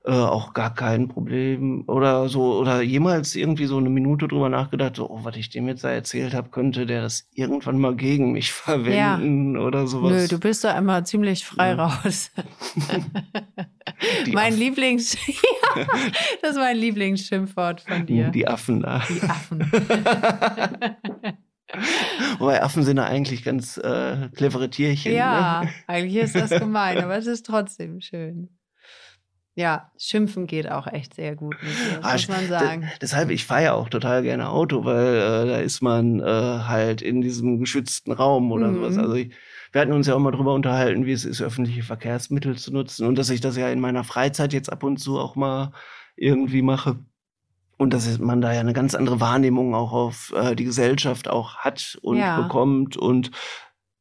[0.07, 4.97] äh, auch gar kein Problem oder so, oder jemals irgendwie so eine Minute drüber nachgedacht,
[4.97, 8.31] so, oh, was ich dem jetzt da erzählt habe, könnte der das irgendwann mal gegen
[8.33, 10.11] mich verwenden oder sowas.
[10.11, 11.85] Nö, du bist da immer ziemlich frei Ja.
[11.87, 12.31] raus.
[14.31, 14.59] Mein Affen.
[14.59, 15.85] Lieblings, ja,
[16.41, 18.29] das ist mein Lieblingsschimpfwort von dir.
[18.29, 19.01] die Affen da.
[19.07, 19.59] Die Affen.
[22.39, 25.13] Wobei Affen sind ja eigentlich ganz äh, clevere Tierchen.
[25.13, 25.69] ja, Ne?
[25.87, 28.49] eigentlich ist das gemein, aber es ist trotzdem schön.
[29.57, 32.89] Ja, schimpfen geht auch echt sehr gut dir, ah, muss man sagen.
[33.01, 37.01] Deshalb, ich fahre ja auch total gerne Auto, weil äh, da ist man äh, halt
[37.01, 38.75] in diesem geschützten Raum oder mhm.
[38.75, 38.97] sowas.
[38.97, 39.33] Also ich,
[39.71, 43.07] wir hatten uns ja auch mal drüber unterhalten, wie es ist, öffentliche Verkehrsmittel zu nutzen
[43.07, 45.71] und dass ich das ja in meiner Freizeit jetzt ab und zu auch mal
[46.17, 46.97] irgendwie mache.
[47.77, 51.57] Und dass man da ja eine ganz andere Wahrnehmung auch auf äh, die Gesellschaft auch
[51.57, 52.41] hat und ja.
[52.41, 53.31] bekommt und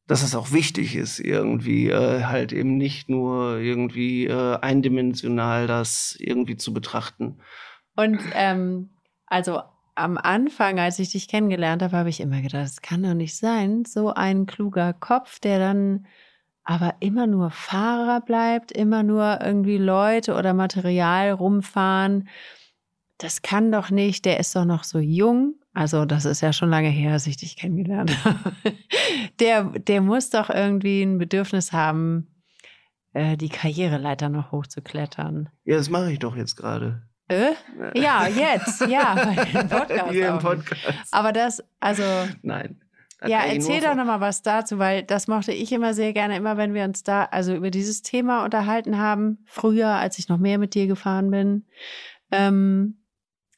[0.07, 6.15] dass es auch wichtig ist, irgendwie äh, halt eben nicht nur irgendwie äh, eindimensional das
[6.19, 7.39] irgendwie zu betrachten.
[7.95, 8.89] Und ähm,
[9.25, 9.61] also
[9.95, 13.35] am Anfang, als ich dich kennengelernt habe, habe ich immer gedacht, es kann doch nicht
[13.35, 16.05] sein, so ein kluger Kopf, der dann
[16.63, 22.27] aber immer nur Fahrer bleibt, immer nur irgendwie Leute oder Material rumfahren.
[23.17, 25.55] Das kann doch nicht, der ist doch noch so jung.
[25.75, 28.55] Also, das ist ja schon lange her, dass ich dich kennengelernt habe.
[29.39, 32.27] Der, der muss doch irgendwie ein Bedürfnis haben,
[33.13, 35.49] äh, die Karriereleiter noch hochzuklettern.
[35.65, 37.03] Ja, das mache ich doch jetzt gerade.
[37.27, 37.51] Äh?
[37.93, 40.11] Ja, jetzt, ja, bei dem Podcast.
[40.11, 41.13] Hier im Podcast.
[41.13, 42.03] Aber das, also.
[42.41, 42.81] Nein.
[43.25, 46.73] Ja, erzähl doch nochmal was dazu, weil das mochte ich immer sehr gerne, immer wenn
[46.73, 50.73] wir uns da, also über dieses Thema unterhalten haben, früher, als ich noch mehr mit
[50.75, 51.65] dir gefahren bin.
[52.31, 52.99] Ähm,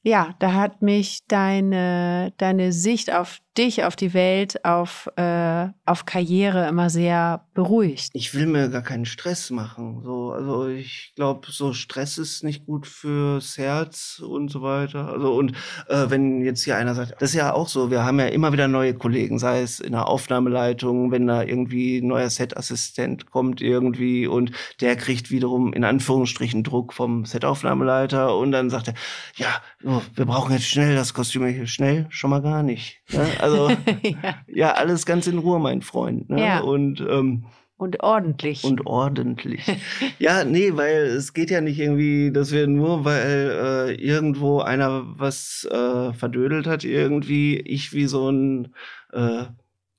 [0.07, 6.05] ja, da hat mich deine, deine Sicht auf dich, auf die Welt, auf, äh, auf
[6.05, 8.09] Karriere immer sehr beruhigt.
[8.13, 10.01] Ich will mir gar keinen Stress machen.
[10.03, 15.07] So, also ich glaube, so Stress ist nicht gut fürs Herz und so weiter.
[15.07, 15.53] Also und
[15.87, 18.53] äh, wenn jetzt hier einer sagt, das ist ja auch so, wir haben ja immer
[18.53, 23.61] wieder neue Kollegen, sei es in der Aufnahmeleitung, wenn da irgendwie ein neuer Setassistent kommt
[23.61, 28.93] irgendwie und der kriegt wiederum in Anführungsstrichen Druck vom Setaufnahmeleiter und dann sagt er,
[29.35, 32.96] ja, wir brauchen jetzt schnell das Kostüm hier schnell, schon mal gar nicht.
[33.11, 33.27] Ne?
[33.39, 33.69] Also
[34.03, 34.35] ja.
[34.47, 34.71] ja.
[34.73, 36.29] alles ganz in Ruhe, mein Freund.
[36.29, 36.41] Ne?
[36.41, 36.59] Ja.
[36.59, 37.45] Und ähm,
[37.77, 38.63] und ordentlich.
[38.63, 39.63] Und ordentlich.
[40.19, 45.03] ja, nee, weil es geht ja nicht irgendwie, dass wir nur, weil äh, irgendwo einer
[45.19, 48.73] was äh, verdödelt hat, irgendwie ich wie so ein
[49.13, 49.43] äh,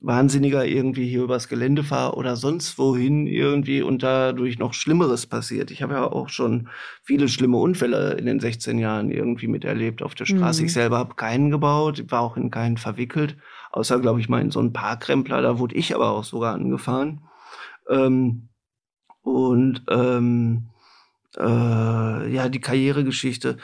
[0.01, 5.73] Wahnsinniger irgendwie hier übers Gelände fahre oder sonst wohin irgendwie und dadurch noch Schlimmeres passiert.
[5.73, 6.69] Ich habe ja auch schon
[7.03, 10.61] viele schlimme Unfälle in den 16 Jahren irgendwie miterlebt auf der Straße.
[10.61, 10.67] Mhm.
[10.67, 13.37] Ich selber habe keinen gebaut, war auch in keinen verwickelt,
[13.73, 15.43] außer, glaube ich, mal in so einen Parkrempler.
[15.43, 17.23] Da wurde ich aber auch sogar angefahren.
[17.89, 18.49] Ähm,
[19.23, 20.69] und ähm,
[21.37, 23.59] äh, ja, die Karrieregeschichte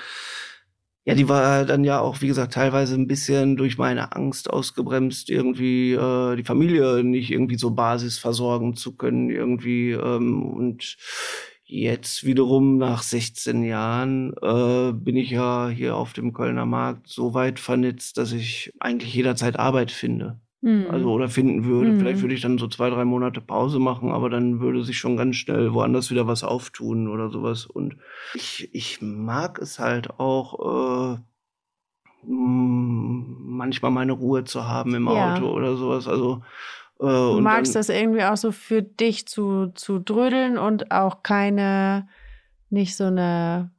[1.05, 5.29] ja, die war dann ja auch, wie gesagt, teilweise ein bisschen durch meine Angst ausgebremst,
[5.29, 9.93] irgendwie äh, die Familie nicht irgendwie so Basis versorgen zu können, irgendwie.
[9.93, 10.97] Ähm, und
[11.67, 17.35] jetzt wiederum nach 16 Jahren äh, bin ich ja hier auf dem Kölner Markt so
[17.35, 20.40] weit vernetzt, dass ich eigentlich jederzeit Arbeit finde.
[20.64, 20.90] Mhm.
[20.90, 21.92] Also oder finden würde.
[21.92, 21.98] Mhm.
[21.98, 25.18] Vielleicht würde ich dann so zwei, drei Monate Pause machen, aber dann würde sich schon
[25.18, 27.66] ganz schnell woanders wieder was auftun oder sowas.
[27.66, 27.98] Und
[28.35, 31.18] ich, ich mag es halt auch, äh,
[32.27, 35.35] manchmal meine Ruhe zu haben im ja.
[35.35, 36.09] Auto oder sowas.
[36.09, 36.42] Also
[36.98, 41.22] äh, du magst dann, das irgendwie auch so für dich zu, zu drödeln und auch
[41.22, 42.09] keine,
[42.70, 43.70] nicht so eine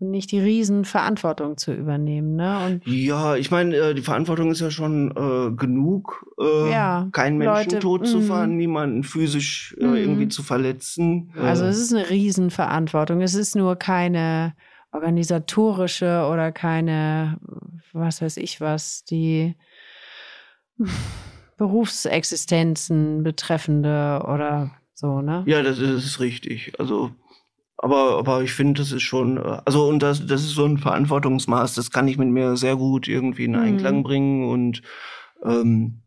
[0.00, 2.34] nicht die Riesenverantwortung zu übernehmen.
[2.34, 2.58] Ne?
[2.64, 7.38] Und ja, ich meine, äh, die Verantwortung ist ja schon äh, genug, äh, ja, keinen
[7.38, 8.56] Menschen Leute, tot zu fahren, mm.
[8.56, 9.94] niemanden physisch äh, mm.
[9.94, 11.32] irgendwie zu verletzen.
[11.36, 13.20] Also es ist eine Riesenverantwortung.
[13.20, 14.54] Es ist nur keine
[14.92, 17.38] organisatorische oder keine,
[17.92, 19.54] was weiß ich was, die
[21.58, 25.44] Berufsexistenzen betreffende oder so, ne?
[25.46, 26.72] Ja, das ist richtig.
[26.78, 27.10] Also
[27.82, 30.76] aber, aber ich finde, das ist schon, äh, also und das, das ist so ein
[30.76, 34.02] Verantwortungsmaß, das kann ich mit mir sehr gut irgendwie in Einklang mhm.
[34.02, 34.48] bringen.
[34.50, 34.82] Und
[35.42, 36.02] ähm,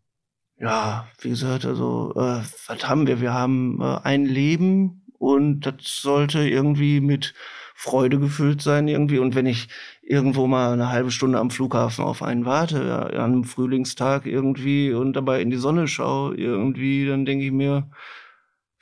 [0.59, 3.21] ja, wie gesagt, also äh, was haben wir?
[3.21, 7.33] Wir haben äh, ein Leben und das sollte irgendwie mit
[7.73, 9.17] Freude gefüllt sein irgendwie.
[9.17, 9.67] Und wenn ich
[10.03, 14.93] irgendwo mal eine halbe Stunde am Flughafen auf einen warte, ja, an einem Frühlingstag irgendwie
[14.93, 17.89] und dabei in die Sonne schaue irgendwie, dann denke ich mir,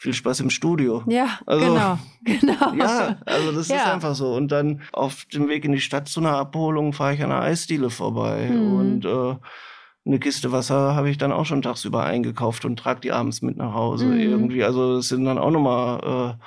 [0.02, 1.04] viel Spaß im Studio.
[1.06, 2.74] Ja, also, genau, genau.
[2.74, 3.76] Ja, also das ja.
[3.76, 4.34] ist einfach so.
[4.34, 7.44] Und dann auf dem Weg in die Stadt zu einer Abholung fahre ich an einer
[7.44, 8.50] Eisdiele vorbei.
[8.52, 8.74] Mhm.
[8.74, 9.36] Und äh,
[10.04, 13.58] eine Kiste Wasser habe ich dann auch schon tagsüber eingekauft und trage die abends mit
[13.58, 14.20] nach Hause mhm.
[14.20, 14.64] irgendwie.
[14.64, 16.40] Also das sind dann auch nochmal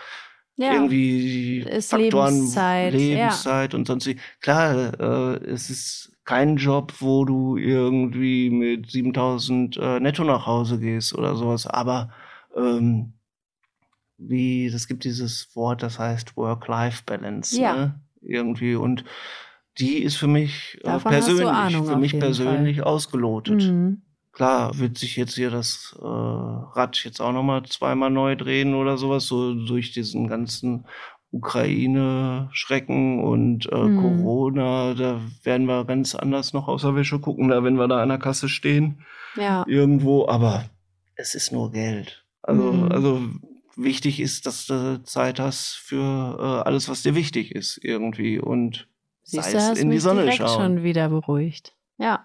[0.58, 0.72] äh, ja.
[0.72, 3.78] irgendwie ist Faktoren, Lebenszeit, Lebenszeit ja.
[3.78, 4.10] und sonst.
[4.40, 10.80] Klar, äh, es ist kein Job, wo du irgendwie mit 7000 äh, netto nach Hause
[10.80, 11.68] gehst oder sowas.
[11.68, 12.10] Aber
[12.56, 13.12] ähm,
[14.18, 17.60] wie, das gibt dieses Wort, das heißt Work-Life-Balance.
[17.60, 17.74] Ja.
[17.76, 18.00] Ne?
[18.22, 18.74] Irgendwie.
[18.76, 19.04] Und
[19.78, 22.84] die ist für mich äh, persönlich, Ahnung, für mich persönlich Fall.
[22.86, 23.62] ausgelotet.
[23.62, 24.02] Mhm.
[24.32, 28.96] Klar wird sich jetzt hier das äh, Rad jetzt auch nochmal zweimal neu drehen oder
[28.98, 30.86] sowas, so durch diesen ganzen
[31.30, 34.00] Ukraine-Schrecken und äh, Mhm.
[34.00, 38.02] Corona, da werden wir ganz anders noch aus der Wäsche gucken, da wenn wir da
[38.02, 39.04] an der Kasse stehen
[39.36, 39.64] Ja.
[39.66, 40.64] irgendwo, aber
[41.16, 42.24] es ist nur Geld.
[42.42, 42.92] Also, Mhm.
[42.92, 43.22] also
[43.76, 48.88] wichtig ist, dass du Zeit hast für äh, alles, was dir wichtig ist irgendwie und
[49.22, 50.62] Siehst sei du, es hast in die mich Sonne direkt schauen.
[50.62, 51.74] schon wieder beruhigt.
[51.98, 52.24] Ja.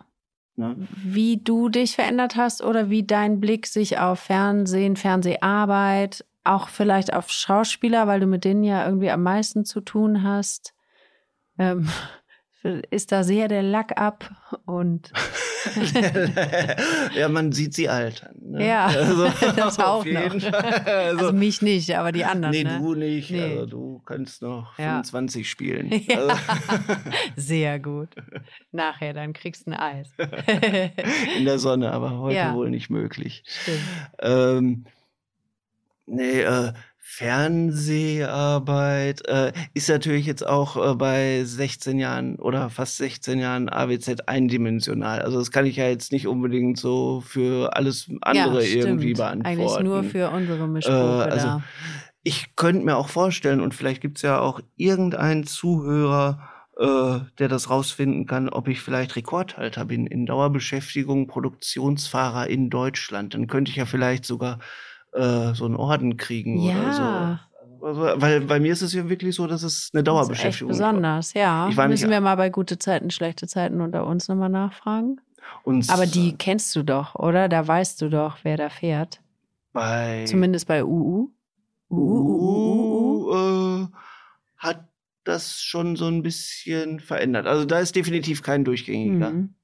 [0.56, 0.76] Ne?
[1.04, 7.14] Wie du dich verändert hast oder wie dein Blick sich auf Fernsehen, Fernseharbeit, auch vielleicht
[7.14, 10.74] auf Schauspieler, weil du mit denen ja irgendwie am meisten zu tun hast,
[11.58, 11.88] ähm,
[12.90, 14.30] ist da sehr der Lack ab
[14.66, 15.12] und
[17.16, 18.36] ja, man sieht sie altern.
[18.42, 18.66] Ne?
[18.68, 18.92] Ja,
[19.56, 20.22] das auch noch.
[20.22, 20.48] Also,
[20.88, 22.52] Also, mich nicht, aber die anderen.
[22.52, 22.80] nee, ne?
[22.80, 23.32] du nicht.
[23.32, 23.42] Nee.
[23.44, 24.94] Also, du kannst noch Ja.
[25.04, 25.90] 25 spielen.
[26.08, 26.28] Ja.
[26.28, 26.36] Also,
[27.36, 28.10] Sehr gut.
[28.72, 30.10] Nachher, dann kriegst du ein Eis.
[31.38, 32.54] in der Sonne, aber heute Ja.
[32.54, 33.44] wohl nicht möglich.
[33.46, 33.80] Stimmt.
[34.20, 34.86] Ähm,
[36.06, 36.74] nee, äh,
[37.12, 44.28] Fernseharbeit äh, ist natürlich jetzt auch äh, bei 16 Jahren oder fast 16 Jahren AWZ
[44.28, 45.24] eindimensional.
[45.24, 49.60] Also das kann ich ja jetzt nicht unbedingt so für alles andere ja, irgendwie beantworten.
[49.60, 51.64] Eigentlich nur für unsere Mischprobe Äh, also.
[52.22, 57.72] Ich könnte mir auch vorstellen, und vielleicht gibt's ja auch irgendeinen Zuhörer, äh, der das
[57.72, 63.34] rausfinden kann, ob ich vielleicht Rekordhalter bin in Dauerbeschäftigung, Produktionsfahrer in Deutschland.
[63.34, 64.60] Dann könnte ich ja vielleicht sogar
[65.14, 67.40] äh, so einen Orden kriegen oder Ja,
[67.82, 67.86] so.
[67.86, 70.32] Also, weil bei mir ist es ja wirklich so, dass es eine das ist echt
[70.32, 70.78] Dauerbeschäftigung ist.
[70.78, 71.70] besonders, ja.
[71.70, 75.22] Ich war nicht- Müssen wir mal bei gute Zeiten, schlechte Zeiten unter uns nochmal nachfragen?
[75.64, 77.48] Und Aber die kennst du doch, oder?
[77.48, 79.22] Da weißt du doch, wer da fährt.
[79.72, 81.30] bei Zumindest bei UU.
[81.90, 83.32] UU.
[83.32, 83.88] uh, äh,
[84.58, 84.90] hat
[85.24, 87.48] das schon so ein bisschen verändert.
[87.48, 89.30] Also da ist definitiv kein durchgängiger.
[89.32, 89.56] Mhm.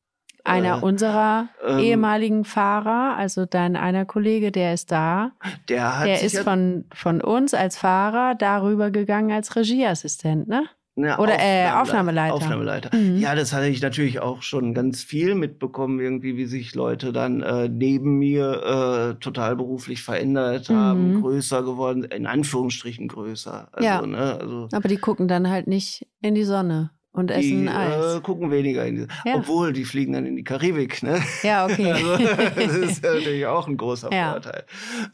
[0.46, 5.32] Einer Äh, unserer ähm, ehemaligen Fahrer, also dein einer Kollege, der ist da.
[5.70, 10.64] Der hat Der ist von, von uns als Fahrer darüber gegangen als Regieassistent, ne?
[10.98, 12.34] Ne, Oder, äh, Aufnahmele- Aufnahmeleiter.
[12.36, 12.96] Aufnahmeleiter.
[12.96, 13.18] Mhm.
[13.18, 17.42] Ja, das hatte ich natürlich auch schon ganz viel mitbekommen, irgendwie, wie sich Leute dann
[17.42, 21.22] äh, neben mir äh, total beruflich verändert haben, Mhm.
[21.22, 23.68] größer geworden, in Anführungsstrichen größer.
[23.74, 24.06] Also, Ja.
[24.06, 28.16] ne, also Aber die gucken dann halt nicht in die Sonne und essen die Eis.
[28.16, 29.36] äh, gucken weniger in die, Ja.
[29.36, 31.22] obwohl die fliegen dann in die Karibik, ne?
[31.44, 31.92] ja, okay.
[31.94, 32.18] Also,
[32.56, 34.32] das ist natürlich auch ein großer Ja.
[34.32, 34.64] Vorteil.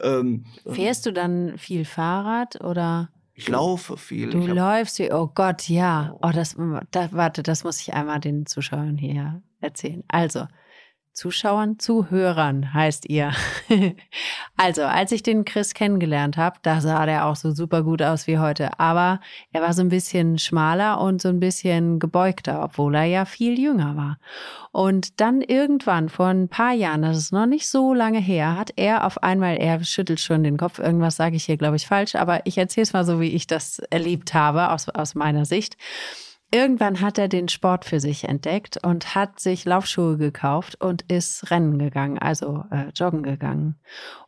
[0.02, 4.30] Ähm, Fährst du dann viel Fahrrad oder ich laufe viel.
[4.30, 6.14] du hab- läufst wie, oh Gott, ja.
[6.22, 6.56] Oh, das,
[6.90, 10.04] da, warte, das muss ich einmal den Zuschauern hier erzählen.
[10.08, 10.46] Also,
[11.12, 13.32] Zuschauern, Zuhörern heißt ihr.
[14.56, 18.26] also, als ich den Chris kennengelernt habe, da sah der auch so super gut aus
[18.26, 18.78] wie heute.
[18.80, 19.20] Aber
[19.52, 23.58] er war so ein bisschen schmaler und so ein bisschen gebeugter, obwohl er ja viel
[23.58, 24.18] jünger war.
[24.72, 28.72] Und dann irgendwann, vor ein paar Jahren, das ist noch nicht so lange her, hat
[28.76, 32.14] er auf einmal, er schüttelt schon den Kopf, irgendwas sage ich hier, glaube ich, falsch,
[32.14, 35.76] aber ich erzähle es mal so, wie ich das erlebt habe, aus, aus meiner Sicht.
[36.54, 41.50] Irgendwann hat er den Sport für sich entdeckt und hat sich Laufschuhe gekauft und ist
[41.50, 43.76] rennen gegangen, also äh, joggen gegangen.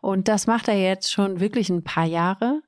[0.01, 2.63] Und das macht er jetzt schon wirklich ein paar Jahre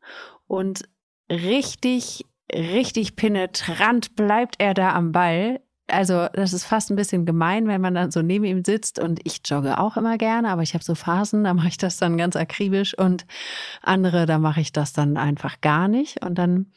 [0.46, 0.86] und
[1.30, 5.62] richtig, richtig penetrant bleibt er da am Ball.
[5.88, 9.20] Also das ist fast ein bisschen gemein, wenn man dann so neben ihm sitzt und
[9.24, 12.18] ich jogge auch immer gerne, aber ich habe so Phasen, da mache ich das dann
[12.18, 13.24] ganz akribisch und
[13.80, 16.72] andere, da mache ich das dann einfach gar nicht und dann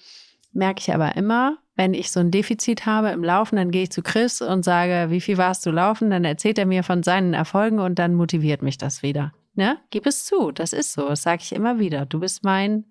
[0.53, 3.89] merke ich aber immer, wenn ich so ein Defizit habe im Laufen, dann gehe ich
[3.89, 6.09] zu Chris und sage, wie viel warst du laufen?
[6.09, 9.31] Dann erzählt er mir von seinen Erfolgen und dann motiviert mich das wieder.
[9.55, 9.77] Ne?
[9.89, 12.05] Gib es zu, das ist so, das sage ich immer wieder.
[12.05, 12.83] Du bist mein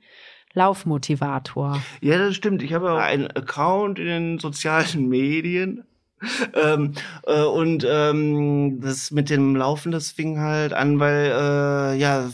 [0.55, 1.83] Laufmotivator.
[2.01, 2.62] Ja, das stimmt.
[2.62, 5.85] Ich habe auch einen Account in den sozialen Medien.
[6.53, 6.94] Ähm,
[7.29, 12.29] äh, und ähm, das mit dem Laufen, das fing halt an, weil, äh, ja,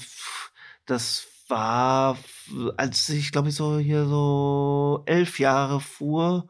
[0.86, 2.18] das war,
[2.76, 6.48] als ich, glaube ich, so hier so elf Jahre fuhr,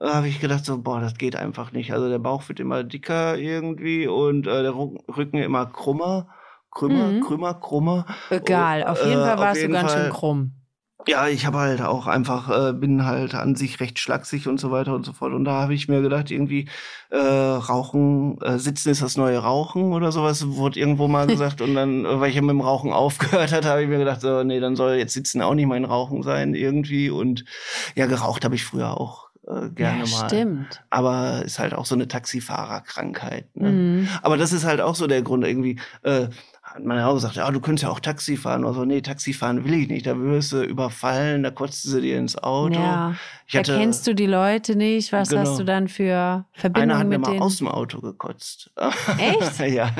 [0.00, 1.92] äh, habe ich gedacht, so, boah, das geht einfach nicht.
[1.92, 6.28] Also der Bauch wird immer dicker irgendwie und äh, der Rücken immer krummer.
[6.70, 7.20] Krümmer, Mhm.
[7.20, 8.04] krümmer, krummer.
[8.30, 10.63] Egal, auf jeden äh, Fall auf warst du ganz schön krumm.
[11.06, 14.70] Ja, ich habe halt auch einfach, äh, bin halt an sich recht schlaksig und so
[14.70, 15.32] weiter und so fort.
[15.32, 16.68] Und da habe ich mir gedacht, irgendwie
[17.10, 21.60] äh, Rauchen, äh, Sitzen ist das neue Rauchen oder sowas, wurde irgendwo mal gesagt.
[21.60, 24.22] und dann, äh, weil ich ja mit dem Rauchen aufgehört hatte, habe ich mir gedacht,
[24.22, 27.10] so, nee, dann soll jetzt Sitzen auch nicht mein Rauchen sein irgendwie.
[27.10, 27.44] Und
[27.94, 30.28] ja, geraucht habe ich früher auch äh, gerne ja, mal.
[30.28, 30.82] stimmt.
[30.90, 33.54] Aber ist halt auch so eine Taxifahrerkrankheit.
[33.56, 33.70] Ne?
[33.70, 34.08] Mhm.
[34.22, 35.78] Aber das ist halt auch so der Grund irgendwie.
[36.02, 36.28] Äh,
[36.74, 38.64] hat ja auch gesagt, ja, du könntest ja auch Taxi fahren.
[38.64, 40.06] Also, nee, Taxi fahren will ich nicht.
[40.06, 42.74] Da wirst du überfallen, da kotzt sie dir ins Auto.
[42.74, 43.14] Ja,
[43.46, 45.12] Ich hatte, erkennst du die Leute nicht?
[45.12, 45.42] Was Genau.
[45.42, 47.42] hast du dann für einer Verbindungen hat mir mal denen?
[47.42, 48.72] aus dem Auto gekotzt.
[49.18, 49.58] Echt?
[49.72, 49.90] ja.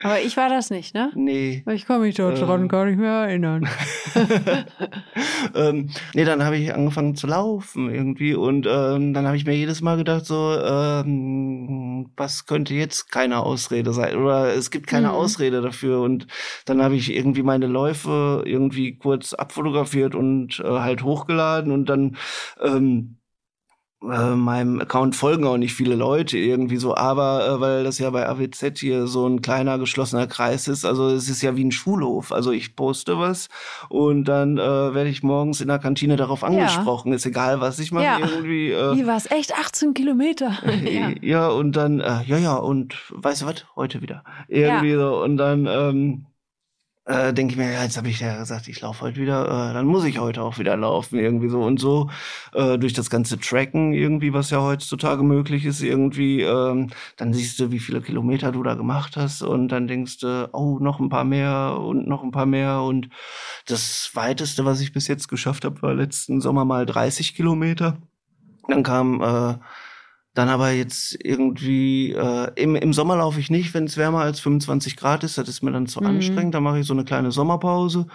[0.00, 1.10] Aber ich war das nicht, ne?
[1.16, 1.64] Nee.
[1.72, 2.68] Ich kann mich daran Ähm.
[2.68, 3.68] gar nicht mehr erinnern.
[5.54, 9.54] ähm, nee, dann habe ich angefangen zu laufen irgendwie und ähm, dann habe ich mir
[9.56, 14.16] jedes Mal gedacht, so, ähm, was könnte jetzt keine Ausrede sein?
[14.16, 15.14] Oder es gibt keine Mhm.
[15.14, 16.00] Ausrede dafür.
[16.00, 16.26] Und
[16.64, 22.16] dann habe ich irgendwie meine Läufe irgendwie kurz abfotografiert und äh, halt hochgeladen und dann
[22.62, 23.17] ähm,
[24.00, 28.10] äh, meinem Account folgen auch nicht viele Leute irgendwie so, aber äh, weil das ja
[28.10, 31.72] bei AWZ hier so ein kleiner geschlossener Kreis ist, also es ist ja wie ein
[31.72, 32.30] Schulhof.
[32.32, 33.48] Also ich poste was
[33.88, 37.12] und dann äh, werde ich morgens in der Kantine darauf angesprochen.
[37.12, 38.18] Ist egal, was ich mache Ja.
[38.20, 38.70] irgendwie.
[38.70, 39.28] Äh, Wie war es?
[39.30, 40.52] Echt 18 Kilometer.
[40.84, 41.10] ja.
[41.20, 41.48] ja.
[41.48, 44.22] und dann, äh, ja, ja, und weißt du was, heute wieder.
[44.46, 45.22] Irgendwie so.
[45.22, 46.26] Und dann ähm,
[47.08, 49.72] äh, denke ich mir, ja, jetzt habe ich ja gesagt, ich laufe heute wieder, äh,
[49.72, 51.62] dann muss ich heute auch wieder laufen, irgendwie so.
[51.62, 52.10] Und so
[52.52, 57.58] äh, durch das ganze Tracken irgendwie, was ja heutzutage möglich ist, irgendwie, ähm, dann siehst
[57.60, 61.08] du, wie viele Kilometer du da gemacht hast und dann denkst du, oh, noch ein
[61.08, 62.82] paar mehr und noch ein paar mehr.
[62.82, 63.08] Und
[63.66, 67.96] das weiteste, was ich bis jetzt geschafft habe, war letzten Sommer mal 30 Kilometer.
[68.68, 69.54] Dann kam äh,
[70.34, 74.40] dann aber jetzt irgendwie, äh, im, im Sommer laufe ich nicht, wenn es wärmer als
[74.40, 75.36] 25 Grad ist.
[75.38, 76.06] Das ist mir dann zu Mhm.
[76.06, 76.54] anstrengend.
[76.54, 78.06] Da mache ich so eine kleine Sommerpause.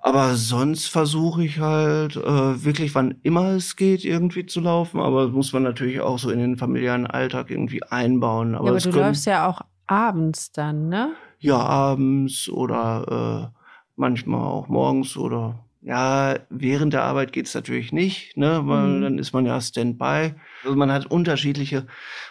[0.00, 5.00] Aber sonst versuche ich halt äh, wirklich, wann immer es geht, irgendwie zu laufen.
[5.00, 8.54] Aber das muss man natürlich auch so in den familiären Alltag irgendwie einbauen.
[8.54, 11.12] Aber, Ja, aber du können- läufst ja auch abends dann, ne?
[11.40, 13.58] ja, abends oder äh,
[13.96, 18.62] manchmal auch morgens oder ja, während der Arbeit geht's natürlich nicht, ne?
[18.64, 19.02] Weil Mhm.
[19.02, 20.34] dann ist man ja Standby.
[20.64, 21.86] Also man hat unterschiedliche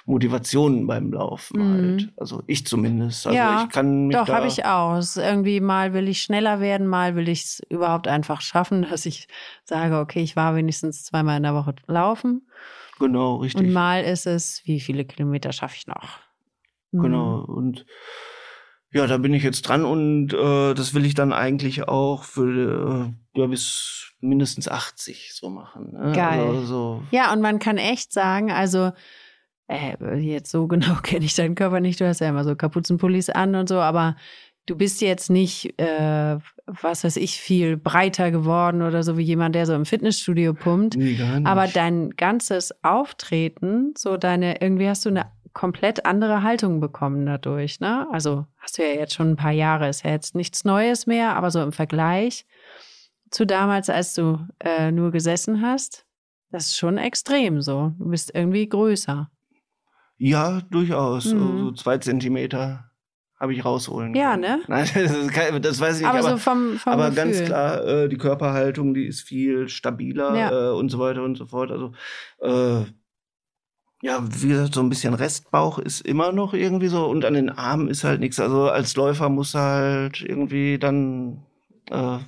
[0.05, 1.71] Motivationen beim Laufen Mhm.
[1.71, 2.13] halt.
[2.17, 3.25] Also ich zumindest.
[3.25, 4.97] Also Ja, ich kann mich Doch, habe ich auch.
[4.97, 9.05] Es irgendwie mal will ich schneller werden, mal will ich es überhaupt einfach schaffen, dass
[9.05, 9.27] ich
[9.63, 12.47] sage, okay, ich war wenigstens zweimal in der Woche laufen.
[12.99, 13.61] Genau, richtig.
[13.67, 16.19] Und mal ist es, wie viele Kilometer schaffe ich noch?
[16.91, 17.01] Mhm.
[17.01, 17.39] Genau.
[17.45, 17.85] Und
[18.93, 23.13] ja, da bin ich jetzt dran und äh, das will ich dann eigentlich auch für
[23.35, 25.91] äh, ja, bis mindestens 80 so machen.
[25.91, 26.13] Ne?
[26.15, 26.39] Geil.
[26.39, 28.91] Also, so Ja, und man kann echt sagen, also
[29.67, 33.29] äh, jetzt so genau kenne ich deinen Körper nicht, du hast ja immer so Kapuzenpullis
[33.29, 34.15] an und so, aber
[34.67, 39.55] du bist jetzt nicht, äh, was weiß ich, viel breiter geworden oder so wie jemand,
[39.55, 40.95] der so im Fitnessstudio pumpt.
[40.95, 41.47] nee, gar nicht.
[41.47, 47.79] Aber dein ganzes Auftreten, so deine, irgendwie hast du eine komplett andere Haltung bekommen dadurch,
[47.79, 48.07] ne?
[48.11, 51.35] Also hast du ja jetzt schon ein paar Jahre, ist ja jetzt nichts Neues mehr,
[51.35, 52.45] aber so im Vergleich
[53.31, 56.05] zu damals, als du äh, nur gesessen hast,
[56.51, 57.91] das ist schon extrem so.
[57.97, 59.31] Du bist irgendwie größer.
[60.17, 61.25] Ja, durchaus.
[61.33, 61.57] Mhm.
[61.59, 62.91] So, zwei Zentimeter
[63.39, 64.41] habe ich rausholen Ja, können.
[64.41, 64.59] ne?
[64.67, 66.09] Nein, das, kein, das weiß ich nicht.
[66.09, 67.23] aber, Aber, so vom, vom aber Gefühl.
[67.23, 70.69] ganz klar, äh, die Körperhaltung, die ist viel stabiler Ja.
[70.69, 71.71] äh, und so weiter und so fort.
[71.71, 71.93] Also
[72.41, 72.85] äh,
[74.07, 77.49] ja, wie gesagt, so ein bisschen Restbauch ist immer noch irgendwie so und an den
[77.49, 78.39] Armen ist halt nichts.
[78.39, 81.43] Also als Läufer musst du halt irgendwie dann
[81.89, 82.19] äh,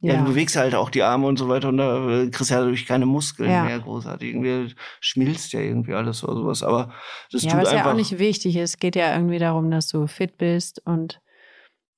[0.00, 0.14] ja.
[0.14, 0.16] Ja.
[0.22, 2.60] du bewegst halt auch die Arme und so weiter und da äh, kriegst du ja
[2.60, 3.64] dadurch keine Muskeln Ja.
[3.64, 4.28] mehr großartig.
[4.28, 6.62] Irgendwie schmilzt ja irgendwie alles oder sowas.
[6.62, 6.94] Aber
[7.30, 7.84] das ja, tut was einfach.
[7.86, 8.70] ja auch nicht wichtig ist.
[8.70, 11.20] Es geht ja irgendwie darum, dass du fit bist und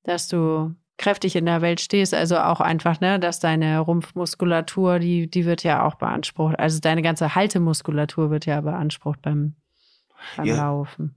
[0.02, 2.12] dass du kräftig in der Welt stehst.
[2.12, 6.58] Also auch einfach, ne, dass deine Rumpfmuskulatur, die, die wird ja auch beansprucht.
[6.58, 9.54] Also deine ganze Haltemuskulatur wird ja beansprucht beim,
[10.36, 10.56] beim Ja.
[10.56, 11.14] Laufen.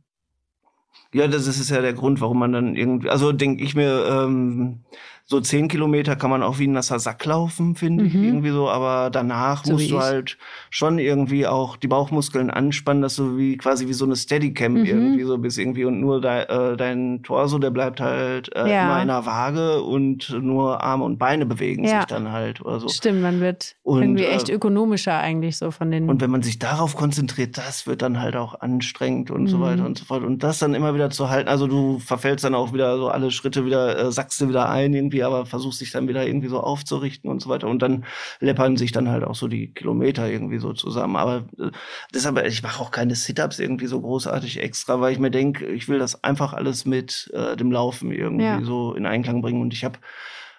[1.13, 4.85] Ja, das ist ja der Grund, warum man dann irgendwie, also denke ich mir, ähm,
[5.31, 8.23] so zehn Kilometer kann man auch wie ein nasser Sack laufen, finde ich, Mhm.
[8.25, 10.01] irgendwie so, aber danach So musst du ich.
[10.01, 10.37] halt
[10.69, 14.85] schon irgendwie auch die Bauchmuskeln anspannen, dass du wie quasi wie so eine Steadycam Mhm.
[14.85, 18.83] irgendwie so bist irgendwie und nur de, äh, dein Torso, der bleibt halt äh, Ja.
[18.83, 22.01] immer in der Waage und nur Arme und Beine bewegen Ja.
[22.01, 22.89] sich dann halt oder so.
[22.89, 26.09] Stimmt, man wird Und, irgendwie äh, echt ökonomischer eigentlich so von den.
[26.09, 29.61] Und wenn man sich darauf konzentriert, das wird dann halt auch anstrengend und so Mhm.
[29.61, 30.23] weiter und so fort.
[30.23, 33.31] Und das dann immer wieder zu halten, also du verfällst dann auch wieder so alle
[33.31, 36.59] Schritte wieder, äh, sackst du wieder ein irgendwie, aber versuchst dich dann wieder irgendwie so
[36.59, 37.67] aufzurichten und so weiter.
[37.67, 38.05] Und dann
[38.39, 41.15] läppern sich dann halt auch so die Kilometer irgendwie so zusammen.
[41.15, 41.71] Aber äh,
[42.13, 45.87] deshalb, ich mache auch keine Sit-Ups irgendwie so großartig extra, weil ich mir denke, ich
[45.89, 48.63] will das einfach alles mit äh, dem Laufen irgendwie Ja.
[48.63, 49.61] so in Einklang bringen.
[49.61, 49.99] Und ich habe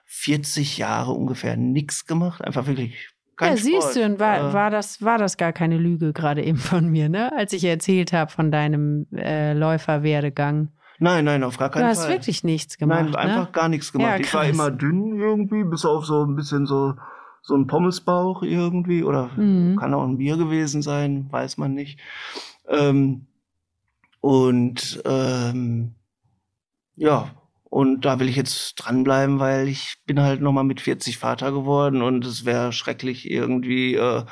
[0.06, 3.96] 40 Jahre ungefähr nichts gemacht, einfach wirklich kein ja, siehst Sport.
[3.96, 7.08] du, und war, Äh, war, das, war das gar keine Lüge gerade eben von mir,
[7.08, 7.32] ne?
[7.34, 10.68] Als ich erzählt habe von deinem äh, Läuferwerdegang.
[11.02, 12.10] Nein, nein, auf gar Du keinen hast Fall.
[12.12, 13.04] wirklich nichts gemacht.
[13.06, 13.52] Nein, einfach ne?
[13.52, 14.18] gar nichts gemacht.
[14.18, 16.94] Ja, ich war immer dünn irgendwie, bis auf so ein bisschen so,
[17.42, 19.02] so ein Pommesbauch irgendwie.
[19.02, 19.76] Oder Mhm.
[19.76, 21.98] kann auch ein Bier gewesen sein, weiß man nicht.
[22.68, 23.26] Ähm,
[24.20, 25.94] und ähm,
[26.94, 27.30] ja,
[27.64, 32.02] und da will ich jetzt dranbleiben, weil ich bin halt nochmal mit 40 Vater geworden
[32.02, 34.24] und es wäre schrecklich irgendwie äh,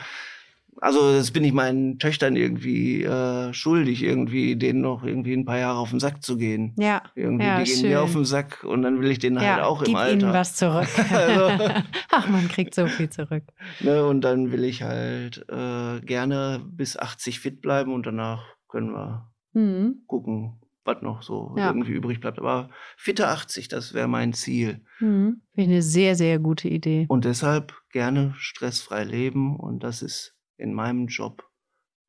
[0.81, 5.59] also das bin ich meinen Töchtern irgendwie äh, schuldig, irgendwie denen noch irgendwie ein paar
[5.59, 6.75] Jahre auf den Sack zu gehen.
[6.79, 7.03] Ja.
[7.15, 7.91] Irgendwie, ja, die gehen schön.
[7.91, 10.13] mir auf den Sack und dann will ich denen ja, halt auch gib im Alter.
[10.27, 10.89] ihnen was zurück.
[11.11, 11.65] Also-
[12.11, 13.45] Ach, man kriegt so viel zurück.
[13.81, 18.93] Ne, und dann will ich halt äh, gerne bis 80 fit bleiben und danach können
[18.93, 20.03] wir Mhm.
[20.07, 21.67] gucken, was noch so Ja.
[21.69, 22.39] irgendwie übrig bleibt.
[22.39, 24.81] Aber fitte 80, das wäre mein Ziel.
[25.01, 25.43] Mhm.
[25.55, 27.07] Finde ich eine sehr, sehr gute Idee.
[27.09, 31.45] Und deshalb gerne stressfrei leben und das ist in meinem Job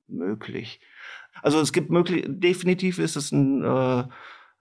[0.07, 0.79] möglich.
[1.41, 4.03] Also es gibt möglich, definitiv ist es ein äh,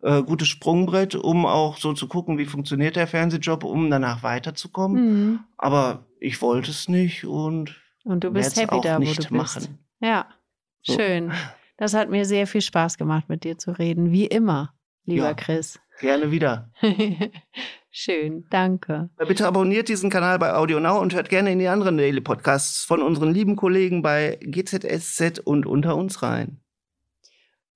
[0.03, 5.05] äh, gutes Sprungbrett, um auch so zu gucken, wie funktioniert der Fernsehjob, um danach weiterzukommen.
[5.31, 5.41] Mhm.
[5.59, 9.23] Aber ich wollte es nicht und Und du bist happy auch da, wo nicht du
[9.23, 9.33] bist.
[9.33, 9.79] machen.
[10.01, 10.27] Ja,
[10.83, 10.95] So.
[10.95, 11.33] schön.
[11.77, 14.13] Das hat mir sehr viel Spaß gemacht, mit dir zu reden.
[14.13, 14.75] Wie immer,
[15.05, 15.35] lieber Ja.
[15.35, 15.81] Chris.
[16.01, 16.71] Gerne wieder.
[17.91, 19.11] schön, danke.
[19.17, 22.85] Bitte abonniert diesen Kanal bei Audio Now und hört gerne in die anderen Daily Podcasts
[22.85, 26.61] von unseren lieben Kollegen bei GZSZ und unter uns rein.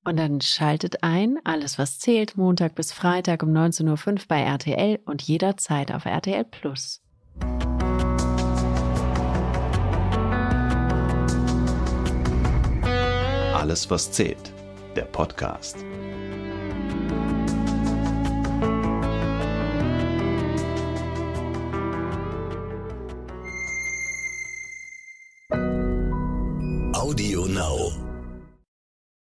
[0.04, 5.00] Und dann schaltet ein, alles was zählt, Montag bis Freitag um 19.05 Uhr bei RTL
[5.06, 7.00] und jederzeit auf RTL Plus.
[13.54, 14.52] Alles, was zählt.
[14.94, 15.78] Der Podcast.